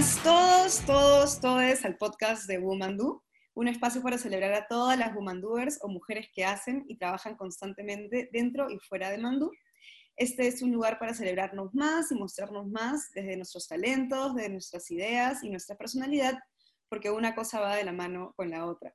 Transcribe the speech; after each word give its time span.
Bienvenidas 0.00 0.24
todos, 0.24 0.86
todos, 0.86 1.40
todos 1.42 1.84
al 1.84 1.98
podcast 1.98 2.46
de 2.46 2.56
Woman 2.56 2.96
Do, 2.96 3.22
un 3.52 3.68
espacio 3.68 4.00
para 4.00 4.16
celebrar 4.16 4.54
a 4.54 4.66
todas 4.66 4.98
las 4.98 5.14
Woman 5.14 5.42
Doers 5.42 5.78
o 5.82 5.88
mujeres 5.88 6.30
que 6.32 6.42
hacen 6.42 6.86
y 6.88 6.96
trabajan 6.96 7.36
constantemente 7.36 8.30
dentro 8.32 8.70
y 8.70 8.78
fuera 8.78 9.10
de 9.10 9.18
Mandú. 9.18 9.52
Este 10.16 10.48
es 10.48 10.62
un 10.62 10.72
lugar 10.72 10.98
para 10.98 11.12
celebrarnos 11.12 11.74
más 11.74 12.10
y 12.10 12.14
mostrarnos 12.14 12.66
más 12.66 13.10
desde 13.12 13.36
nuestros 13.36 13.68
talentos, 13.68 14.34
desde 14.34 14.48
nuestras 14.48 14.90
ideas 14.90 15.44
y 15.44 15.50
nuestra 15.50 15.76
personalidad, 15.76 16.38
porque 16.88 17.10
una 17.10 17.34
cosa 17.34 17.60
va 17.60 17.76
de 17.76 17.84
la 17.84 17.92
mano 17.92 18.32
con 18.36 18.48
la 18.48 18.64
otra. 18.64 18.94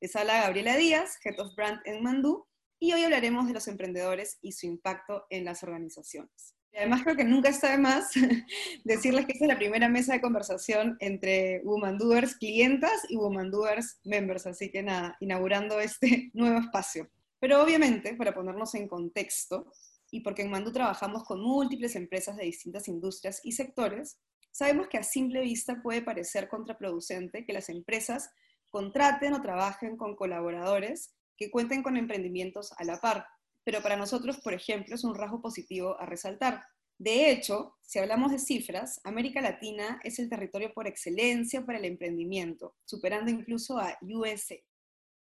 Les 0.00 0.16
habla 0.16 0.42
Gabriela 0.42 0.76
Díaz, 0.76 1.16
Head 1.24 1.38
of 1.38 1.54
Brand 1.54 1.80
en 1.84 2.02
Mandú, 2.02 2.44
y 2.80 2.92
hoy 2.92 3.04
hablaremos 3.04 3.46
de 3.46 3.54
los 3.54 3.68
emprendedores 3.68 4.38
y 4.42 4.50
su 4.50 4.66
impacto 4.66 5.26
en 5.30 5.44
las 5.44 5.62
organizaciones. 5.62 6.56
Además 6.76 7.02
creo 7.02 7.16
que 7.16 7.24
nunca 7.24 7.48
está 7.48 7.72
de 7.72 7.78
más 7.78 8.10
decirles 8.84 9.26
que 9.26 9.32
esta 9.32 9.44
es 9.44 9.48
la 9.48 9.58
primera 9.58 9.88
mesa 9.88 10.12
de 10.12 10.20
conversación 10.20 10.96
entre 11.00 11.60
Woman 11.64 11.98
Doers 11.98 12.36
clientas 12.36 13.02
y 13.08 13.16
Woman 13.16 13.50
Doers 13.50 13.98
members, 14.04 14.46
así 14.46 14.70
que 14.70 14.82
nada, 14.82 15.16
inaugurando 15.20 15.80
este 15.80 16.30
nuevo 16.34 16.60
espacio. 16.60 17.10
Pero 17.40 17.62
obviamente, 17.62 18.14
para 18.14 18.34
ponernos 18.34 18.74
en 18.74 18.86
contexto, 18.86 19.72
y 20.10 20.20
porque 20.20 20.42
en 20.42 20.50
Mandú 20.50 20.72
trabajamos 20.72 21.24
con 21.24 21.40
múltiples 21.40 21.96
empresas 21.96 22.36
de 22.36 22.44
distintas 22.44 22.88
industrias 22.88 23.40
y 23.44 23.52
sectores, 23.52 24.18
sabemos 24.50 24.88
que 24.88 24.98
a 24.98 25.02
simple 25.02 25.40
vista 25.40 25.80
puede 25.82 26.02
parecer 26.02 26.48
contraproducente 26.48 27.44
que 27.44 27.52
las 27.52 27.68
empresas 27.68 28.30
contraten 28.68 29.34
o 29.34 29.42
trabajen 29.42 29.96
con 29.96 30.16
colaboradores 30.16 31.14
que 31.36 31.50
cuenten 31.50 31.82
con 31.82 31.96
emprendimientos 31.96 32.72
a 32.76 32.84
la 32.84 33.00
par. 33.00 33.26
Pero 33.64 33.82
para 33.82 33.96
nosotros, 33.96 34.38
por 34.40 34.54
ejemplo, 34.54 34.94
es 34.94 35.04
un 35.04 35.14
rasgo 35.14 35.40
positivo 35.40 35.98
a 36.00 36.06
resaltar. 36.06 36.62
De 36.98 37.30
hecho, 37.30 37.76
si 37.80 37.98
hablamos 37.98 38.30
de 38.30 38.38
cifras, 38.38 39.00
América 39.04 39.40
Latina 39.40 40.00
es 40.04 40.18
el 40.18 40.28
territorio 40.28 40.72
por 40.74 40.86
excelencia 40.86 41.64
para 41.64 41.78
el 41.78 41.86
emprendimiento, 41.86 42.74
superando 42.84 43.30
incluso 43.30 43.78
a 43.78 43.96
USA. 44.02 44.56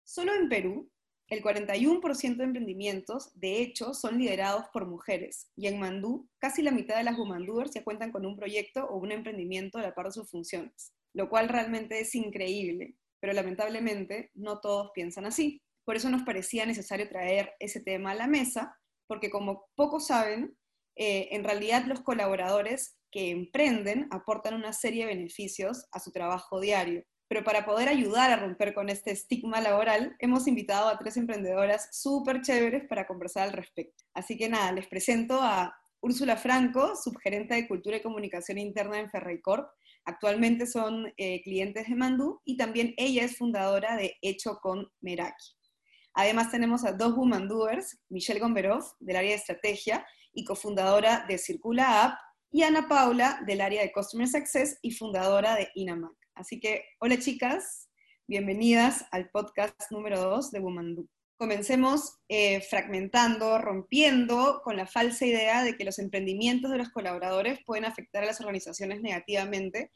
Solo 0.04 0.34
en 0.34 0.50
Perú, 0.50 0.90
el 1.28 1.44
41% 1.44 2.38
de 2.38 2.44
emprendimientos, 2.44 3.32
de 3.36 3.62
hecho, 3.62 3.94
son 3.94 4.18
liderados 4.18 4.66
por 4.74 4.88
mujeres, 4.88 5.52
y 5.56 5.68
en 5.68 5.80
Mandú, 5.80 6.28
casi 6.40 6.64
la 6.64 6.72
mitad 6.72 6.98
de 6.98 7.04
las 7.04 7.20
Womandoers 7.20 7.72
ya 7.72 7.84
cuentan 7.84 8.12
con 8.12 8.26
un 8.26 8.36
proyecto 8.36 8.86
o 8.86 8.98
un 8.98 9.12
emprendimiento 9.12 9.78
a 9.78 9.84
la 9.84 9.94
par 9.94 10.08
de 10.08 10.14
sus 10.14 10.28
funciones, 10.28 10.96
lo 11.14 11.30
cual 11.30 11.50
realmente 11.50 12.00
es 12.00 12.16
increíble, 12.16 12.96
pero 13.20 13.34
lamentablemente 13.34 14.32
no 14.34 14.60
todos 14.60 14.90
piensan 14.96 15.28
así. 15.28 15.62
Por 15.90 15.96
eso 15.96 16.12
nos 16.12 16.22
parecía 16.22 16.68
necesario 16.68 17.10
traer 17.10 17.56
ese 17.60 17.80
tema 17.80 18.12
a 18.12 18.14
la 18.14 18.28
mesa, 18.28 18.78
porque 19.08 19.32
como 19.32 19.66
pocos 19.74 20.06
saben, 20.06 20.56
eh, 20.96 21.30
en 21.32 21.44
realidad 21.44 21.86
los 21.88 22.02
colaboradores 22.02 22.96
que 23.10 23.32
emprenden 23.32 24.08
aportan 24.12 24.54
una 24.54 24.72
serie 24.72 25.08
de 25.08 25.16
beneficios 25.16 25.88
a 25.92 26.00
su 26.00 26.12
trabajo 26.12 26.60
diario 26.60 27.04
pero 27.28 27.44
para 27.44 27.66
poder 27.66 27.90
ayudar 27.90 28.30
a 28.30 28.36
romper 28.36 28.76
con 28.76 28.90
este 28.90 29.10
estigma 29.12 29.62
laboral, 29.62 30.16
hemos 30.20 30.48
invitado 30.48 30.90
a 30.90 30.98
tres 31.00 31.18
emprendedoras 31.18 31.90
súper 31.92 32.42
chéveres 32.42 32.88
para 32.88 33.08
conversar 33.08 33.48
al 33.48 33.54
respecto. 33.54 34.04
Así 34.14 34.38
que 34.38 34.48
nada, 34.48 34.72
les 34.72 34.88
presento 34.88 35.40
a 35.42 35.76
Úrsula 36.02 36.38
Franco, 36.38 36.96
subgerente 36.96 37.56
de 37.56 37.68
Cultura 37.68 37.98
y 37.98 38.04
Comunicación 38.04 38.60
Interna 38.60 39.00
en 39.00 39.10
Ferreycorp. 39.10 39.68
Actualmente 40.06 40.68
son 40.68 41.12
eh, 41.18 41.42
clientes 41.42 41.88
de 41.88 41.96
Mandú 41.96 42.42
y 42.46 42.58
también 42.58 42.94
ella 42.98 43.24
es 43.24 43.38
fundadora 43.38 43.96
de 43.96 44.18
Hecho 44.22 44.60
con 44.60 44.88
Meraki. 45.02 45.59
Además 46.20 46.52
tenemos 46.52 46.84
a 46.84 46.92
dos 46.92 47.16
Woman 47.16 47.48
Doers, 47.48 47.98
Michelle 48.10 48.42
Gomberov, 48.42 48.84
del 49.00 49.16
área 49.16 49.30
de 49.30 49.38
estrategia 49.38 50.06
y 50.34 50.44
cofundadora 50.44 51.24
de 51.30 51.38
Circula 51.38 52.04
App, 52.04 52.20
y 52.52 52.64
Ana 52.64 52.90
Paula, 52.90 53.42
del 53.48 53.62
área 53.62 53.82
de 53.82 53.94
Customer 53.94 54.28
Success 54.28 54.80
y 54.82 54.92
fundadora 54.92 55.56
de 55.56 55.70
Inamac. 55.76 56.12
Así 56.36 56.60
que, 56.60 56.84
hola 57.00 57.18
chicas, 57.20 57.88
bienvenidas 58.28 59.06
al 59.12 59.30
podcast 59.30 59.80
número 59.92 60.20
2 60.20 60.52
de 60.52 60.60
Woman 60.60 60.96
Do. 60.96 61.06
Comencemos 61.38 62.18
eh, 62.28 62.60
fragmentando, 62.70 63.58
rompiendo 63.58 64.60
con 64.66 64.76
la 64.76 64.88
falsa 64.88 65.26
idea 65.26 65.64
de 65.64 65.78
que 65.78 65.86
los 65.86 66.00
emprendimientos 66.00 66.70
de 66.70 66.80
los 66.80 66.90
colaboradores 66.90 67.60
pueden 67.66 67.86
afectar 67.86 68.24
a 68.24 68.28
las 68.28 68.42
organizaciones 68.42 69.00
negativamente 69.02 69.94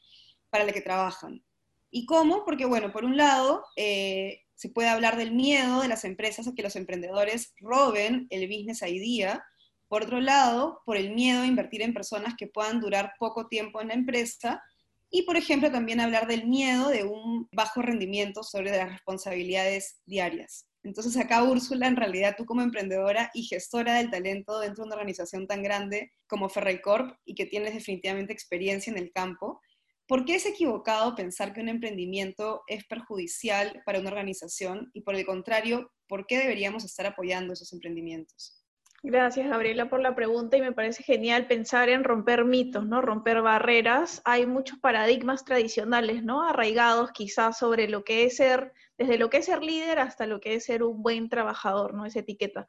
para 0.48 0.64
las 0.64 0.72
que 0.72 0.80
trabajan. 0.80 1.44
¿Y 1.90 2.06
cómo? 2.06 2.46
Porque, 2.46 2.64
bueno, 2.64 2.92
por 2.92 3.04
un 3.04 3.18
lado, 3.18 3.62
eh, 3.76 4.40
se 4.54 4.68
puede 4.68 4.88
hablar 4.88 5.16
del 5.16 5.32
miedo 5.32 5.82
de 5.82 5.88
las 5.88 6.04
empresas 6.04 6.46
a 6.46 6.54
que 6.54 6.62
los 6.62 6.76
emprendedores 6.76 7.54
roben 7.60 8.26
el 8.30 8.46
business 8.46 8.82
idea. 8.82 9.44
Por 9.88 10.04
otro 10.04 10.20
lado, 10.20 10.82
por 10.86 10.96
el 10.96 11.14
miedo 11.14 11.42
a 11.42 11.46
invertir 11.46 11.82
en 11.82 11.94
personas 11.94 12.34
que 12.36 12.46
puedan 12.46 12.80
durar 12.80 13.12
poco 13.18 13.48
tiempo 13.48 13.80
en 13.80 13.88
la 13.88 13.94
empresa 13.94 14.62
y, 15.10 15.22
por 15.22 15.36
ejemplo, 15.36 15.70
también 15.70 16.00
hablar 16.00 16.26
del 16.26 16.46
miedo 16.46 16.88
de 16.88 17.04
un 17.04 17.48
bajo 17.52 17.82
rendimiento 17.82 18.42
sobre 18.42 18.70
las 18.70 18.90
responsabilidades 18.90 20.00
diarias. 20.06 20.66
Entonces 20.84 21.16
acá, 21.16 21.42
Úrsula, 21.42 21.86
en 21.86 21.96
realidad 21.96 22.34
tú 22.36 22.44
como 22.44 22.60
emprendedora 22.60 23.30
y 23.32 23.44
gestora 23.44 23.94
del 23.94 24.10
talento 24.10 24.60
dentro 24.60 24.84
de 24.84 24.88
una 24.88 24.96
organización 24.96 25.46
tan 25.46 25.62
grande 25.62 26.12
como 26.26 26.50
Corp 26.82 27.16
y 27.24 27.34
que 27.34 27.46
tienes 27.46 27.74
definitivamente 27.74 28.34
experiencia 28.34 28.90
en 28.90 28.98
el 28.98 29.10
campo, 29.10 29.60
¿por 30.06 30.24
qué 30.24 30.36
es 30.36 30.46
equivocado 30.46 31.14
pensar 31.14 31.52
que 31.52 31.60
un 31.60 31.68
emprendimiento 31.68 32.62
es 32.66 32.84
perjudicial 32.84 33.82
para 33.86 34.00
una 34.00 34.10
organización 34.10 34.90
y 34.92 35.00
por 35.00 35.14
el 35.14 35.26
contrario, 35.26 35.92
¿por 36.08 36.26
qué 36.26 36.38
deberíamos 36.38 36.84
estar 36.84 37.06
apoyando 37.06 37.52
esos 37.52 37.72
emprendimientos? 37.72 38.64
Gracias, 39.06 39.46
Gabriela, 39.46 39.90
por 39.90 40.00
la 40.00 40.14
pregunta 40.14 40.56
y 40.56 40.62
me 40.62 40.72
parece 40.72 41.02
genial 41.02 41.46
pensar 41.46 41.90
en 41.90 42.04
romper 42.04 42.46
mitos, 42.46 42.86
¿no? 42.86 43.02
Romper 43.02 43.42
barreras. 43.42 44.22
Hay 44.24 44.46
muchos 44.46 44.78
paradigmas 44.78 45.44
tradicionales, 45.44 46.24
¿no? 46.24 46.40
Arraigados 46.40 47.12
quizás 47.12 47.58
sobre 47.58 47.86
lo 47.86 48.02
que 48.02 48.24
es 48.24 48.36
ser, 48.36 48.72
desde 48.96 49.18
lo 49.18 49.28
que 49.28 49.38
es 49.38 49.44
ser 49.44 49.62
líder 49.62 49.98
hasta 49.98 50.26
lo 50.26 50.40
que 50.40 50.54
es 50.54 50.64
ser 50.64 50.82
un 50.82 51.02
buen 51.02 51.28
trabajador, 51.28 51.92
¿no? 51.92 52.06
Esa 52.06 52.20
etiqueta 52.20 52.66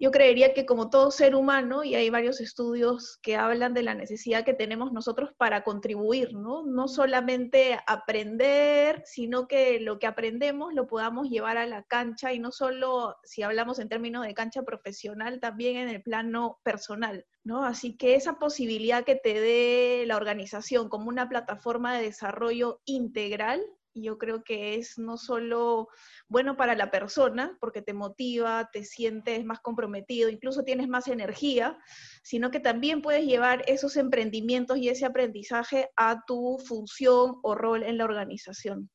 yo 0.00 0.10
creería 0.10 0.54
que 0.54 0.64
como 0.64 0.88
todo 0.88 1.10
ser 1.10 1.34
humano, 1.34 1.84
y 1.84 1.94
hay 1.94 2.08
varios 2.08 2.40
estudios 2.40 3.18
que 3.22 3.36
hablan 3.36 3.74
de 3.74 3.82
la 3.82 3.94
necesidad 3.94 4.46
que 4.46 4.54
tenemos 4.54 4.92
nosotros 4.92 5.30
para 5.36 5.62
contribuir, 5.62 6.32
¿no? 6.32 6.64
No 6.64 6.88
solamente 6.88 7.78
aprender, 7.86 9.02
sino 9.04 9.46
que 9.46 9.78
lo 9.78 9.98
que 9.98 10.06
aprendemos 10.06 10.72
lo 10.72 10.86
podamos 10.86 11.28
llevar 11.28 11.58
a 11.58 11.66
la 11.66 11.82
cancha 11.82 12.32
y 12.32 12.38
no 12.38 12.50
solo 12.50 13.16
si 13.24 13.42
hablamos 13.42 13.78
en 13.78 13.90
términos 13.90 14.24
de 14.24 14.32
cancha 14.32 14.62
profesional, 14.62 15.38
también 15.38 15.76
en 15.76 15.90
el 15.90 16.02
plano 16.02 16.60
personal, 16.62 17.26
¿no? 17.44 17.62
Así 17.62 17.98
que 17.98 18.14
esa 18.14 18.38
posibilidad 18.38 19.04
que 19.04 19.16
te 19.16 19.38
dé 19.38 20.04
la 20.06 20.16
organización 20.16 20.88
como 20.88 21.10
una 21.10 21.28
plataforma 21.28 21.94
de 21.94 22.04
desarrollo 22.04 22.80
integral 22.86 23.60
y 23.92 24.04
yo 24.04 24.18
creo 24.18 24.42
que 24.44 24.74
es 24.74 24.98
no 24.98 25.16
solo 25.16 25.88
bueno 26.28 26.56
para 26.56 26.74
la 26.74 26.90
persona, 26.90 27.56
porque 27.60 27.82
te 27.82 27.92
motiva, 27.92 28.68
te 28.72 28.84
sientes 28.84 29.44
más 29.44 29.60
comprometido, 29.60 30.28
incluso 30.28 30.64
tienes 30.64 30.88
más 30.88 31.08
energía, 31.08 31.78
sino 32.22 32.50
que 32.50 32.60
también 32.60 33.02
puedes 33.02 33.24
llevar 33.24 33.64
esos 33.66 33.96
emprendimientos 33.96 34.78
y 34.78 34.88
ese 34.88 35.06
aprendizaje 35.06 35.90
a 35.96 36.24
tu 36.26 36.58
función 36.66 37.36
o 37.42 37.54
rol 37.54 37.82
en 37.82 37.98
la 37.98 38.04
organización. 38.04 38.90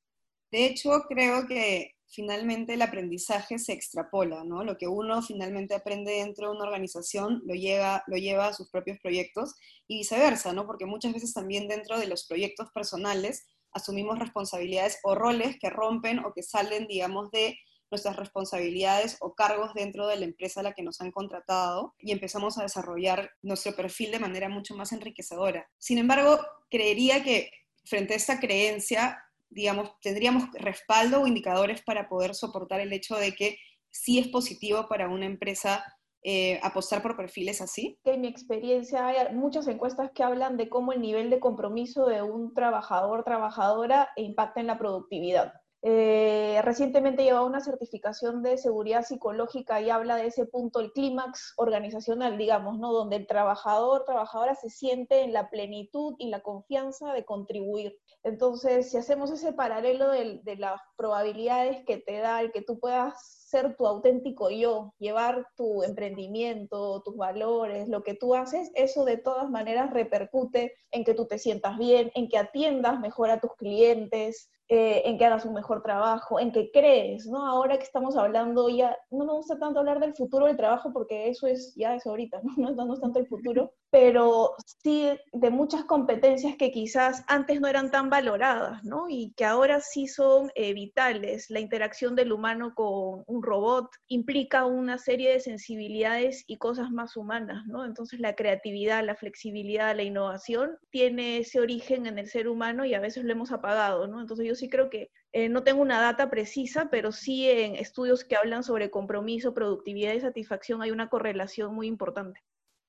De 0.52 0.66
hecho, 0.66 0.90
creo 1.10 1.48
que 1.48 1.92
finalmente 2.08 2.76
el 2.76 2.82
aprendizaje 2.82 3.60
se 3.60 3.74
extrapola, 3.74 4.44
¿no? 4.44 4.64
Lo 4.64 4.78
que 4.78 4.88
uno 4.88 5.22
finalmente 5.22 5.76
aprende 5.76 6.14
dentro 6.14 6.48
de 6.48 6.56
una 6.56 6.66
organización 6.66 7.42
lo 7.46 7.56
lleva, 7.56 8.04
lo 8.08 8.16
lleva 8.16 8.48
a 8.48 8.54
sus 8.54 8.70
propios 8.70 8.98
proyectos 9.00 9.56
y 9.88 9.98
viceversa, 9.98 10.54
¿no? 10.54 10.66
Porque 10.66 10.86
muchas 10.86 11.14
veces 11.14 11.34
también 11.34 11.68
dentro 11.68 12.00
de 12.00 12.08
los 12.08 12.26
proyectos 12.26 12.70
personales 12.74 13.46
asumimos 13.76 14.18
responsabilidades 14.18 15.00
o 15.04 15.14
roles 15.14 15.58
que 15.60 15.70
rompen 15.70 16.20
o 16.20 16.34
que 16.34 16.42
salen, 16.42 16.88
digamos, 16.88 17.30
de 17.30 17.60
nuestras 17.92 18.16
responsabilidades 18.16 19.18
o 19.20 19.36
cargos 19.36 19.74
dentro 19.74 20.08
de 20.08 20.16
la 20.16 20.26
empresa 20.26 20.62
a 20.62 20.64
la 20.64 20.74
que 20.74 20.82
nos 20.82 21.02
han 21.02 21.12
contratado 21.12 21.94
y 22.00 22.12
empezamos 22.12 22.58
a 22.58 22.64
desarrollar 22.64 23.30
nuestro 23.44 23.76
perfil 23.76 24.12
de 24.12 24.20
manera 24.20 24.50
mucho 24.50 24.76
más 24.76 24.92
enriquecedora. 24.92 25.70
Sin 25.78 25.98
embargo, 25.98 26.40
creería 26.70 27.24
que 27.24 27.52
frente 27.84 28.14
a 28.14 28.18
esta 28.18 28.40
creencia, 28.40 29.22
digamos, 29.50 29.92
tendríamos 30.02 30.46
respaldo 30.54 31.22
o 31.22 31.28
indicadores 31.28 31.82
para 31.84 32.08
poder 32.08 32.34
soportar 32.34 32.80
el 32.80 32.94
hecho 32.94 33.16
de 33.18 33.34
que 33.36 33.58
sí 33.92 34.20
es 34.20 34.30
positivo 34.30 34.88
para 34.88 35.10
una 35.10 35.26
empresa 35.26 35.86
eh, 36.28 36.60
apostar 36.64 37.04
por 37.04 37.16
perfiles 37.16 37.62
así? 37.62 38.00
En 38.04 38.22
mi 38.22 38.28
experiencia 38.28 39.06
hay 39.06 39.36
muchas 39.36 39.68
encuestas 39.68 40.10
que 40.12 40.24
hablan 40.24 40.58
de 40.58 40.70
cómo 40.70 40.92
el 40.92 41.00
nivel 41.00 41.30
de 41.30 41.40
compromiso 41.40 42.08
de 42.08 42.24
un 42.24 42.52
trabajador, 42.56 43.24
trabajadora 43.24 44.10
impacta 44.16 44.60
en 44.60 44.66
la 44.66 44.80
productividad. 44.80 45.54
Eh, 45.88 46.60
recientemente 46.64 47.24
llevaba 47.24 47.46
una 47.46 47.60
certificación 47.60 48.42
de 48.42 48.58
seguridad 48.58 49.06
psicológica 49.06 49.80
y 49.82 49.92
habla 49.92 50.16
de 50.16 50.26
ese 50.26 50.48
punto, 50.48 50.80
el 50.80 50.92
clímax 50.92 51.54
organizacional, 51.58 52.40
digamos, 52.40 52.80
¿no? 52.80 52.92
Donde 52.92 53.18
el 53.18 53.28
trabajador, 53.28 54.04
trabajadora 54.04 54.56
se 54.56 54.72
siente 54.72 55.22
en 55.22 55.32
la 55.32 55.52
plenitud 55.52 56.16
y 56.18 56.30
la 56.30 56.42
confianza 56.42 57.14
de 57.14 57.24
contribuir. 57.24 58.00
Entonces, 58.24 58.90
si 58.90 58.98
hacemos 58.98 59.30
ese 59.30 59.54
paralelo 59.54 60.10
de, 60.10 60.40
de 60.42 60.56
las 60.56 60.82
probabilidades 60.98 61.86
que 61.86 61.98
te 61.98 62.18
da 62.18 62.42
el 62.42 62.52
que 62.52 62.64
tú 62.64 62.80
puedas 62.80 63.14
ser 63.24 63.76
tu 63.76 63.86
auténtico 63.86 64.50
yo, 64.50 64.96
llevar 64.98 65.46
tu 65.56 65.84
emprendimiento, 65.84 67.04
tus 67.04 67.16
valores, 67.16 67.88
lo 67.90 68.02
que 68.02 68.16
tú 68.16 68.34
haces, 68.34 68.72
eso 68.74 69.06
de 69.06 69.18
todas 69.18 69.52
maneras 69.52 69.94
repercute 69.94 70.74
en 70.90 71.04
que 71.04 71.14
tú 71.14 71.28
te 71.28 71.38
sientas 71.38 71.78
bien, 71.78 72.12
en 72.16 72.28
que 72.28 72.40
atiendas 72.40 73.00
mejor 73.00 73.30
a 73.30 73.40
tus 73.40 73.54
clientes, 73.54 74.50
eh, 74.68 75.04
en 75.06 75.18
que 75.18 75.26
hagas 75.26 75.46
un 75.46 75.54
mejor 75.54 75.84
trabajo, 75.84 76.40
en 76.40 76.52
que 76.52 76.72
crees, 76.72 77.28
¿no? 77.28 77.46
Ahora 77.46 77.78
que 77.78 77.84
estamos 77.84 78.18
hablando 78.18 78.68
ya, 78.70 78.98
no 79.12 79.26
me 79.26 79.34
gusta 79.34 79.60
tanto 79.60 79.80
hablar 79.80 80.00
del 80.00 80.16
futuro 80.16 80.48
del 80.48 80.58
trabajo 80.58 80.92
porque 80.92 81.30
eso 81.30 81.46
es, 81.48 81.76
ya 81.76 81.96
es 81.96 82.08
ahorita, 82.08 82.42
¿no? 82.44 82.72
No, 82.72 82.86
no 82.86 82.94
es 82.94 83.00
tanto 83.00 83.20
el 83.20 83.28
futuro, 83.28 83.74
pero 83.96 84.56
sí 84.84 85.08
de 85.32 85.50
muchas 85.50 85.86
competencias 85.86 86.58
que 86.58 86.70
quizás 86.70 87.24
antes 87.30 87.62
no 87.62 87.70
eran 87.70 87.92
tan 87.92 88.10
valoradas, 88.10 88.84
¿no? 88.84 89.06
Y 89.08 89.32
que 89.38 89.46
ahora 89.46 89.80
sí 89.80 90.08
son 90.08 90.52
eh, 90.56 90.74
vitales. 90.74 91.50
La 91.50 91.62
interacción 91.62 92.14
del 92.14 92.34
humano 92.34 92.74
con 92.76 93.24
un 93.26 93.42
robot 93.42 93.90
implica 94.10 94.66
una 94.66 94.98
serie 94.98 95.32
de 95.32 95.40
sensibilidades 95.40 96.44
y 96.46 96.58
cosas 96.58 96.92
más 96.92 97.16
humanas, 97.16 97.66
¿no? 97.68 97.86
Entonces 97.86 98.20
la 98.20 98.36
creatividad, 98.36 99.02
la 99.06 99.16
flexibilidad, 99.16 99.96
la 99.96 100.04
innovación 100.04 100.78
tiene 100.90 101.38
ese 101.38 101.62
origen 101.62 102.06
en 102.06 102.20
el 102.20 102.28
ser 102.28 102.50
humano 102.50 102.84
y 102.84 102.96
a 102.96 103.00
veces 103.00 103.24
lo 103.24 103.32
hemos 103.32 103.54
apagado, 103.54 104.08
¿no? 104.08 104.20
Entonces 104.20 104.46
yo 104.46 104.56
sí 104.56 104.68
creo 104.68 104.90
que 104.90 105.10
eh, 105.32 105.48
no 105.48 105.64
tengo 105.64 105.82
una 105.82 106.02
data 106.02 106.30
precisa, 106.30 106.90
pero 106.92 107.14
sí 107.14 107.50
en 107.50 107.76
estudios 107.76 108.26
que 108.26 108.36
hablan 108.36 108.66
sobre 108.66 108.92
compromiso, 108.92 109.54
productividad 109.54 110.12
y 110.16 110.20
satisfacción 110.20 110.82
hay 110.82 110.92
una 110.92 111.08
correlación 111.08 111.74
muy 111.74 111.88
importante. 111.88 112.42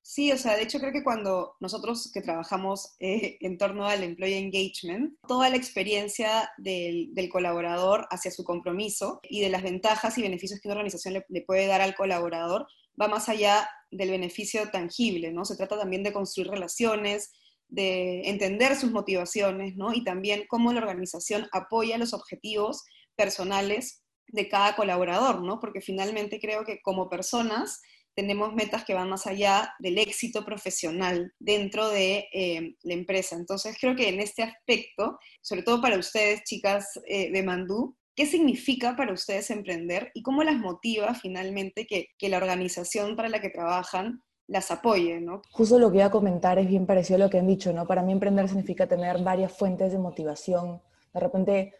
Sí, 0.09 0.31
o 0.31 0.37
sea, 0.37 0.55
de 0.55 0.63
hecho 0.63 0.79
creo 0.79 0.93
que 0.93 1.03
cuando 1.03 1.57
nosotros 1.59 2.09
que 2.13 2.21
trabajamos 2.21 2.95
eh, 3.01 3.37
en 3.41 3.57
torno 3.57 3.87
al 3.87 4.03
employee 4.03 4.37
engagement, 4.37 5.15
toda 5.27 5.49
la 5.49 5.57
experiencia 5.57 6.49
del, 6.57 7.11
colaborador 7.29 8.07
hacia 8.09 8.31
su 8.31 8.45
compromiso 8.45 9.19
y 9.21 9.41
de 9.41 9.49
las 9.49 9.63
ventajas 9.63 10.17
y 10.17 10.21
beneficios 10.21 10.61
que 10.61 10.69
una 10.69 10.75
organización 10.75 11.21
le, 11.27 11.41
puede 11.41 11.67
dar 11.67 11.81
al 11.81 11.93
colaborador 11.93 12.67
va 12.99 13.09
más 13.09 13.27
allá 13.27 13.69
del 13.91 14.11
beneficio 14.11 14.69
tangible, 14.69 15.33
¿no? 15.33 15.43
Se 15.43 15.57
trata 15.57 15.77
también 15.77 16.03
de 16.03 16.13
construir 16.13 16.51
relaciones, 16.51 17.33
de 17.67 18.29
entender 18.29 18.77
sus 18.77 18.91
motivaciones, 18.91 19.75
¿no? 19.75 19.93
Y 19.93 20.05
también 20.05 20.45
cómo 20.47 20.71
la 20.71 20.79
organización 20.79 21.49
apoya 21.51 21.97
los 21.97 22.13
objetivos 22.13 22.85
personales 23.17 24.05
de 24.27 24.47
cada 24.47 24.77
colaborador, 24.77 25.41
¿no? 25.41 25.59
Porque 25.59 25.81
finalmente 25.81 26.39
creo 26.39 26.63
que 26.63 26.81
como 26.81 27.09
personas 27.09 27.81
tenemos 28.17 28.51
metas 28.51 28.83
que 28.83 28.95
van 28.95 29.11
más 29.11 29.27
allá 29.27 29.75
del 29.77 29.99
éxito 29.99 30.43
profesional 30.43 31.31
dentro 31.37 31.87
de 31.87 32.27
eh, 32.33 32.75
la 32.81 32.95
empresa. 32.95 33.35
Entonces, 33.35 33.77
creo 33.79 33.95
que 33.95 34.09
en 34.09 34.19
este 34.19 34.41
aspecto, 34.41 35.19
sobre 35.39 35.61
todo 35.61 35.79
para 35.79 35.99
ustedes, 35.99 36.43
chicas 36.43 36.99
eh, 37.05 37.31
de 37.31 37.43
Mandú, 37.43 37.95
¿qué 38.15 38.25
significa 38.25 38.95
para 38.95 39.13
ustedes 39.13 39.51
emprender 39.51 40.09
y 40.15 40.23
cómo 40.23 40.43
las 40.43 40.57
motiva 40.57 41.13
finalmente 41.13 41.85
que, 41.85 42.07
que 42.17 42.29
la 42.29 42.37
organización 42.37 43.15
para 43.15 43.29
la 43.29 43.39
que 43.39 43.51
trabajan 43.51 44.23
las 44.47 44.71
apoye, 44.71 45.21
¿no? 45.21 45.43
Justo 45.51 45.77
lo 45.77 45.91
que 45.91 45.97
iba 45.97 46.07
a 46.07 46.11
comentar 46.11 46.57
es 46.57 46.67
bien 46.67 46.87
parecido 46.87 47.17
a 47.17 47.19
lo 47.19 47.29
que 47.29 47.37
han 47.37 47.45
dicho, 47.45 47.71
¿no? 47.71 47.85
Para 47.85 48.01
mí 48.01 48.13
emprender 48.13 48.47
significa 48.47 48.87
tener 48.87 49.21
varias 49.21 49.55
fuentes 49.55 49.91
de 49.91 49.99
motivación. 49.99 50.81
De 51.13 51.19
repente, 51.19 51.75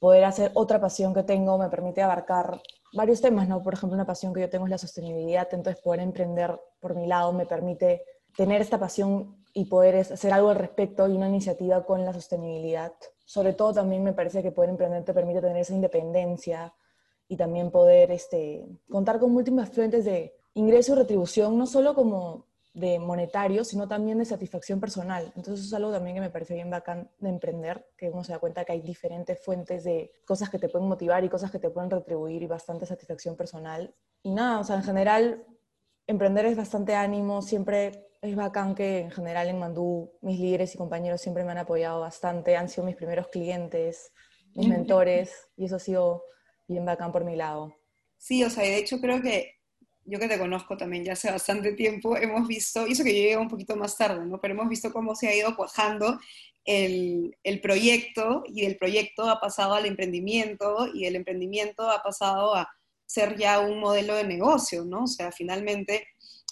poder 0.00 0.24
hacer 0.24 0.50
otra 0.54 0.80
pasión 0.80 1.14
que 1.14 1.22
tengo 1.22 1.56
me 1.58 1.68
permite 1.68 2.02
abarcar 2.02 2.60
varios 2.92 3.20
temas, 3.20 3.48
¿no? 3.48 3.62
Por 3.62 3.74
ejemplo, 3.74 3.94
una 3.94 4.06
pasión 4.06 4.32
que 4.32 4.40
yo 4.40 4.50
tengo 4.50 4.66
es 4.66 4.70
la 4.70 4.78
sostenibilidad, 4.78 5.48
entonces 5.52 5.82
poder 5.82 6.00
emprender 6.00 6.58
por 6.80 6.94
mi 6.94 7.06
lado 7.06 7.32
me 7.32 7.46
permite 7.46 8.02
tener 8.36 8.60
esta 8.60 8.78
pasión 8.78 9.44
y 9.54 9.64
poder 9.64 9.96
hacer 9.96 10.32
algo 10.32 10.50
al 10.50 10.56
respecto 10.56 11.08
y 11.08 11.16
una 11.16 11.28
iniciativa 11.28 11.84
con 11.84 12.04
la 12.04 12.12
sostenibilidad. 12.12 12.92
Sobre 13.24 13.54
todo 13.54 13.72
también 13.72 14.04
me 14.04 14.12
parece 14.12 14.42
que 14.42 14.52
poder 14.52 14.70
emprender 14.70 15.04
te 15.04 15.14
permite 15.14 15.40
tener 15.40 15.56
esa 15.56 15.74
independencia 15.74 16.74
y 17.28 17.36
también 17.36 17.70
poder 17.70 18.10
este, 18.10 18.66
contar 18.88 19.18
con 19.18 19.32
múltiples 19.32 19.68
fuentes 19.70 20.04
de 20.04 20.34
ingreso 20.54 20.92
y 20.92 20.96
retribución, 20.96 21.58
no 21.58 21.66
solo 21.66 21.94
como 21.94 22.46
de 22.76 22.98
monetario, 22.98 23.64
sino 23.64 23.88
también 23.88 24.18
de 24.18 24.26
satisfacción 24.26 24.78
personal. 24.78 25.32
Entonces 25.34 25.60
eso 25.64 25.68
es 25.68 25.74
algo 25.74 25.90
también 25.90 26.14
que 26.14 26.20
me 26.20 26.28
parece 26.28 26.52
bien 26.52 26.68
bacán 26.68 27.10
de 27.18 27.30
emprender, 27.30 27.88
que 27.96 28.10
uno 28.10 28.22
se 28.22 28.32
da 28.32 28.38
cuenta 28.38 28.66
que 28.66 28.72
hay 28.72 28.82
diferentes 28.82 29.42
fuentes 29.42 29.82
de 29.82 30.12
cosas 30.26 30.50
que 30.50 30.58
te 30.58 30.68
pueden 30.68 30.86
motivar 30.86 31.24
y 31.24 31.30
cosas 31.30 31.50
que 31.50 31.58
te 31.58 31.70
pueden 31.70 31.90
retribuir 31.90 32.42
y 32.42 32.46
bastante 32.46 32.84
satisfacción 32.84 33.34
personal. 33.34 33.94
Y 34.22 34.30
nada, 34.30 34.60
o 34.60 34.64
sea, 34.64 34.76
en 34.76 34.82
general, 34.82 35.46
emprender 36.06 36.44
es 36.44 36.56
bastante 36.58 36.94
ánimo, 36.94 37.40
siempre 37.40 38.08
es 38.20 38.36
bacán 38.36 38.74
que 38.74 38.98
en 38.98 39.10
general 39.10 39.48
en 39.48 39.58
Mandú 39.58 40.12
mis 40.20 40.38
líderes 40.38 40.74
y 40.74 40.78
compañeros 40.78 41.22
siempre 41.22 41.44
me 41.44 41.52
han 41.52 41.58
apoyado 41.58 42.00
bastante, 42.00 42.56
han 42.56 42.68
sido 42.68 42.84
mis 42.86 42.96
primeros 42.96 43.28
clientes, 43.28 44.12
mis 44.54 44.68
mentores, 44.68 45.48
y 45.56 45.64
eso 45.64 45.76
ha 45.76 45.78
sido 45.80 46.24
bien 46.68 46.84
bacán 46.84 47.10
por 47.10 47.24
mi 47.24 47.36
lado. 47.36 47.74
Sí, 48.18 48.44
o 48.44 48.50
sea, 48.50 48.64
de 48.64 48.76
hecho 48.76 49.00
creo 49.00 49.22
que 49.22 49.55
yo 50.06 50.18
que 50.18 50.28
te 50.28 50.38
conozco 50.38 50.76
también 50.76 51.04
ya 51.04 51.12
hace 51.12 51.30
bastante 51.30 51.72
tiempo, 51.72 52.16
hemos 52.16 52.46
visto, 52.46 52.86
y 52.86 52.92
eso 52.92 53.04
que 53.04 53.14
yo 53.14 53.22
llegué 53.22 53.36
un 53.36 53.48
poquito 53.48 53.76
más 53.76 53.96
tarde, 53.96 54.24
¿no? 54.24 54.40
Pero 54.40 54.54
hemos 54.54 54.68
visto 54.68 54.92
cómo 54.92 55.14
se 55.14 55.28
ha 55.28 55.34
ido 55.34 55.56
cuajando 55.56 56.18
el, 56.64 57.36
el, 57.44 57.60
proyecto 57.60 58.44
y 58.46 58.64
el 58.64 58.76
proyecto 58.76 59.28
ha 59.28 59.40
pasado 59.40 59.74
al 59.74 59.86
emprendimiento 59.86 60.88
y 60.92 61.06
el 61.06 61.16
emprendimiento 61.16 61.88
ha 61.90 62.02
pasado 62.02 62.54
a 62.54 62.68
ser 63.06 63.36
ya 63.36 63.60
un 63.60 63.78
modelo 63.78 64.14
de 64.14 64.24
negocio, 64.24 64.84
¿no? 64.84 65.04
O 65.04 65.06
sea, 65.06 65.30
finalmente 65.30 66.08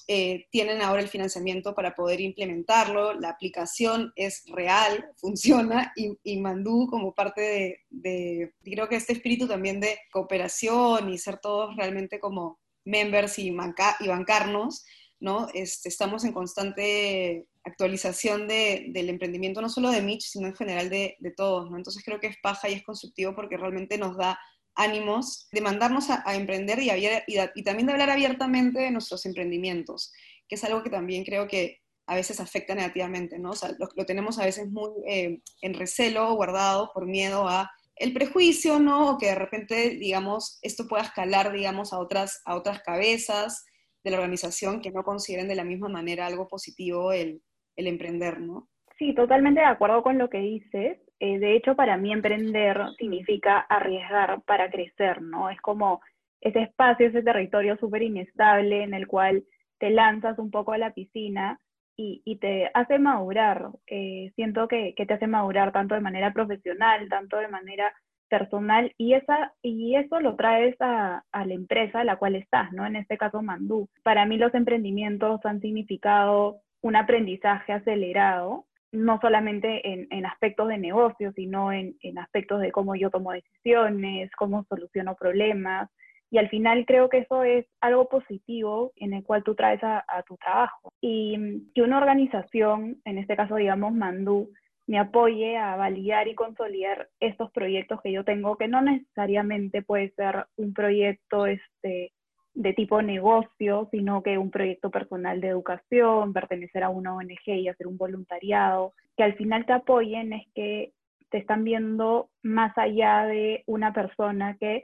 eh, 0.07 0.47
tienen 0.51 0.83
ahora 0.83 1.01
el 1.01 1.09
financiamiento 1.09 1.75
para 1.75 1.95
poder 1.95 2.21
implementarlo, 2.21 3.15
la 3.15 3.31
aplicación 3.31 4.13
es 4.17 4.45
real, 4.47 5.11
funciona 5.17 5.93
y, 5.97 6.19
y 6.23 6.41
Mandú 6.41 6.87
como 6.89 7.15
parte 7.15 7.41
de, 7.41 7.81
de, 7.89 8.53
creo 8.63 8.89
que 8.89 8.97
este 8.97 9.15
espíritu 9.15 9.49
también 9.49 9.81
de 9.81 9.99
cooperación 10.13 11.09
y 11.09 11.19
ser 11.19 11.39
todos 11.39 11.75
realmente 11.77 12.21
como 12.21 12.59
members 12.85 13.39
y, 13.39 13.49
y 13.49 14.09
bancarnos, 14.09 14.85
¿no? 15.21 15.49
Este, 15.55 15.89
estamos 15.89 16.25
en 16.25 16.33
constante 16.33 17.47
actualización 17.65 18.47
de, 18.47 18.87
del 18.91 19.09
emprendimiento, 19.09 19.63
no 19.63 19.69
solo 19.69 19.91
de 19.91 20.03
Mitch, 20.03 20.25
sino 20.27 20.47
en 20.47 20.55
general 20.55 20.91
de, 20.91 21.17
de, 21.19 21.31
todos, 21.31 21.71
¿no? 21.71 21.77
Entonces 21.77 22.03
creo 22.05 22.21
que 22.21 22.27
es 22.27 22.37
paja 22.43 22.69
y 22.69 22.75
es 22.75 22.83
constructivo 22.83 23.35
porque 23.35 23.57
realmente 23.57 23.97
nos 23.97 24.17
da 24.17 24.39
ánimos 24.75 25.49
de 25.53 25.61
mandarnos 25.61 26.11
a, 26.11 26.35
emprender 26.35 26.81
y, 26.81 26.91
y, 27.27 27.63
también 27.63 27.87
de 27.87 27.93
hablar 27.93 28.11
abiertamente 28.11 28.81
de 28.81 28.91
nuestros 28.91 29.25
emprendimientos, 29.25 30.13
que 30.49 30.57
es 30.57 30.65
algo 30.65 30.83
que 30.83 30.91
también 30.91 31.25
creo 31.25 31.47
que 31.47 31.81
a 32.07 32.17
veces 32.17 32.41
afecta 32.41 32.75
negativamente, 32.75 33.39
¿no? 33.39 33.53
O 33.53 33.57
sea, 33.57 33.71
lo, 33.79 33.89
lo 33.95 34.05
tenemos 34.05 34.39
a 34.39 34.45
veces 34.45 34.71
muy 34.71 34.91
eh, 35.07 35.41
en 35.63 35.75
recelo, 35.75 36.35
guardado 36.35 36.91
por 36.93 37.07
miedo 37.07 37.49
a 37.49 37.71
el 37.97 38.13
prejuicio, 38.13 38.79
¿no? 38.79 39.11
O 39.11 39.19
que 39.19 39.27
de 39.27 39.35
repente, 39.35 39.91
digamos, 39.91 40.59
esto 40.63 40.87
pueda 40.89 41.05
escalar, 41.05 41.53
digamos, 41.53 41.93
a 41.93 41.99
otras, 41.99 42.43
a 42.45 42.57
otras 42.57 42.83
cabezas 42.83 43.65
de 44.03 44.11
la 44.11 44.19
organización 44.19 44.81
que 44.81 44.91
no 44.91 45.03
consideren 45.03 45.49
de 45.49 45.55
la 45.55 45.65
misma 45.65 45.89
manera 45.89 46.27
algo 46.27 46.49
positivo 46.49 47.13
el, 47.13 47.41
el 47.77 47.87
emprender, 47.87 48.41
¿no? 48.41 48.69
Sí, 48.99 49.15
totalmente 49.15 49.61
de 49.61 49.67
acuerdo 49.67 50.03
con 50.03 50.19
lo 50.19 50.29
que 50.29 50.39
dices. 50.39 50.99
Eh, 51.21 51.39
de 51.39 51.57
hecho, 51.57 51.75
para 51.75 51.97
mí 51.97 52.13
emprender 52.13 52.79
significa 52.99 53.59
arriesgar 53.59 54.43
para 54.43 54.71
crecer, 54.71 55.23
¿no? 55.23 55.51
Es 55.51 55.61
como 55.61 56.01
ese 56.41 56.63
espacio, 56.63 57.09
ese 57.09 57.23
territorio 57.23 57.77
súper 57.79 58.03
inestable 58.03 58.83
en 58.83 58.95
el 58.95 59.07
cual 59.07 59.45
te 59.79 59.91
lanzas 59.91 60.39
un 60.39 60.51
poco 60.51 60.73
a 60.73 60.79
la 60.79 60.93
piscina 60.93 61.59
y, 61.97 62.39
te 62.41 62.71
hace 62.75 62.99
madurar. 62.99 63.69
Eh, 63.87 64.33
siento 64.37 64.69
que, 64.69 64.95
te 64.97 65.15
hace 65.15 65.27
madurar 65.27 65.73
tanto 65.73 65.95
de 65.95 66.01
manera 66.01 66.33
profesional, 66.33 67.09
tanto 67.09 67.37
de 67.37 67.49
manera 67.49 67.93
personal, 68.29 68.93
y, 68.99 69.15
esa, 69.15 69.53
y 69.63 69.97
eso 69.97 70.21
lo 70.21 70.35
traes 70.35 70.75
a, 70.81 71.23
la 71.33 71.55
empresa 71.55 72.01
a 72.01 72.05
la 72.05 72.17
cual 72.17 72.35
estás, 72.35 72.73
¿no? 72.73 72.87
En 72.87 72.97
este 72.97 73.17
caso, 73.19 73.43
Mandú. 73.43 73.89
Para 74.03 74.27
mí 74.27 74.39
los 74.39 74.55
emprendimientos 74.55 75.41
han 75.45 75.61
significado 75.61 76.61
un 76.81 76.97
aprendizaje 76.97 77.73
acelerado, 77.73 78.67
no 78.93 79.19
solamente 79.21 79.83
en, 79.89 80.27
aspectos 80.27 80.69
de 80.69 80.79
negocio, 80.79 81.33
sino 81.33 81.73
en, 81.73 81.97
en 82.01 82.19
aspectos 82.19 82.61
de 82.61 82.71
cómo 82.73 82.95
yo 82.95 83.11
tomo 83.11 83.33
decisiones, 83.33 84.31
cómo 84.37 84.65
soluciono 84.65 85.17
problemas, 85.17 85.91
y 86.35 86.39
al 86.39 86.49
final 86.49 86.85
creo 86.85 87.09
que 87.09 87.19
eso 87.19 87.45
es 87.45 87.65
algo 87.81 88.09
positivo 88.09 88.91
en 88.97 89.13
el 89.15 89.23
cual 89.23 89.45
tú 89.45 89.55
traes 89.55 89.79
a, 89.85 90.03
tu 90.27 90.37
trabajo. 90.37 90.93
Y 91.01 91.39
mm, 91.39 91.71
que 91.73 91.83
una 91.83 91.99
organización, 91.99 93.01
en 93.05 93.19
este 93.19 93.37
caso 93.37 93.55
digamos 93.55 93.93
Mandú, 93.93 94.51
me 94.89 94.99
apoye 94.99 95.57
a 95.57 95.77
validar 95.77 96.27
y 96.27 96.35
consolidar 96.35 97.09
estos 97.21 97.53
proyectos 97.53 98.03
que 98.03 98.11
yo 98.11 98.25
tengo, 98.25 98.57
que 98.57 98.67
no 98.67 98.83
necesariamente 98.83 99.83
puede 99.83 100.11
ser 100.17 100.47
un 100.57 100.75
proyecto 100.75 101.47
este, 101.47 102.11
de 102.55 102.73
tipo 102.73 103.01
negocio, 103.01 103.87
sino 103.93 104.25
que 104.25 104.37
un 104.37 104.51
proyecto 104.51 104.91
personal 104.91 105.41
de 105.41 105.47
educación, 105.47 106.33
pertenecer 106.33 106.83
a 106.83 106.89
una 106.89 107.15
ONG 107.15 107.47
y 107.47 107.69
hacer 107.69 107.87
un 107.87 107.97
voluntariado, 107.97 108.93
que 109.17 109.23
al 109.23 109.35
final 109.35 109.67
te 109.67 109.73
apoyen 109.73 110.33
es 110.33 110.49
que 110.53 110.91
te 111.31 111.39
están 111.39 111.63
viendo 111.63 112.29
más 112.43 112.77
allá 112.77 113.25
de 113.25 113.63
una 113.67 113.93
persona 113.93 114.57
que 114.59 114.83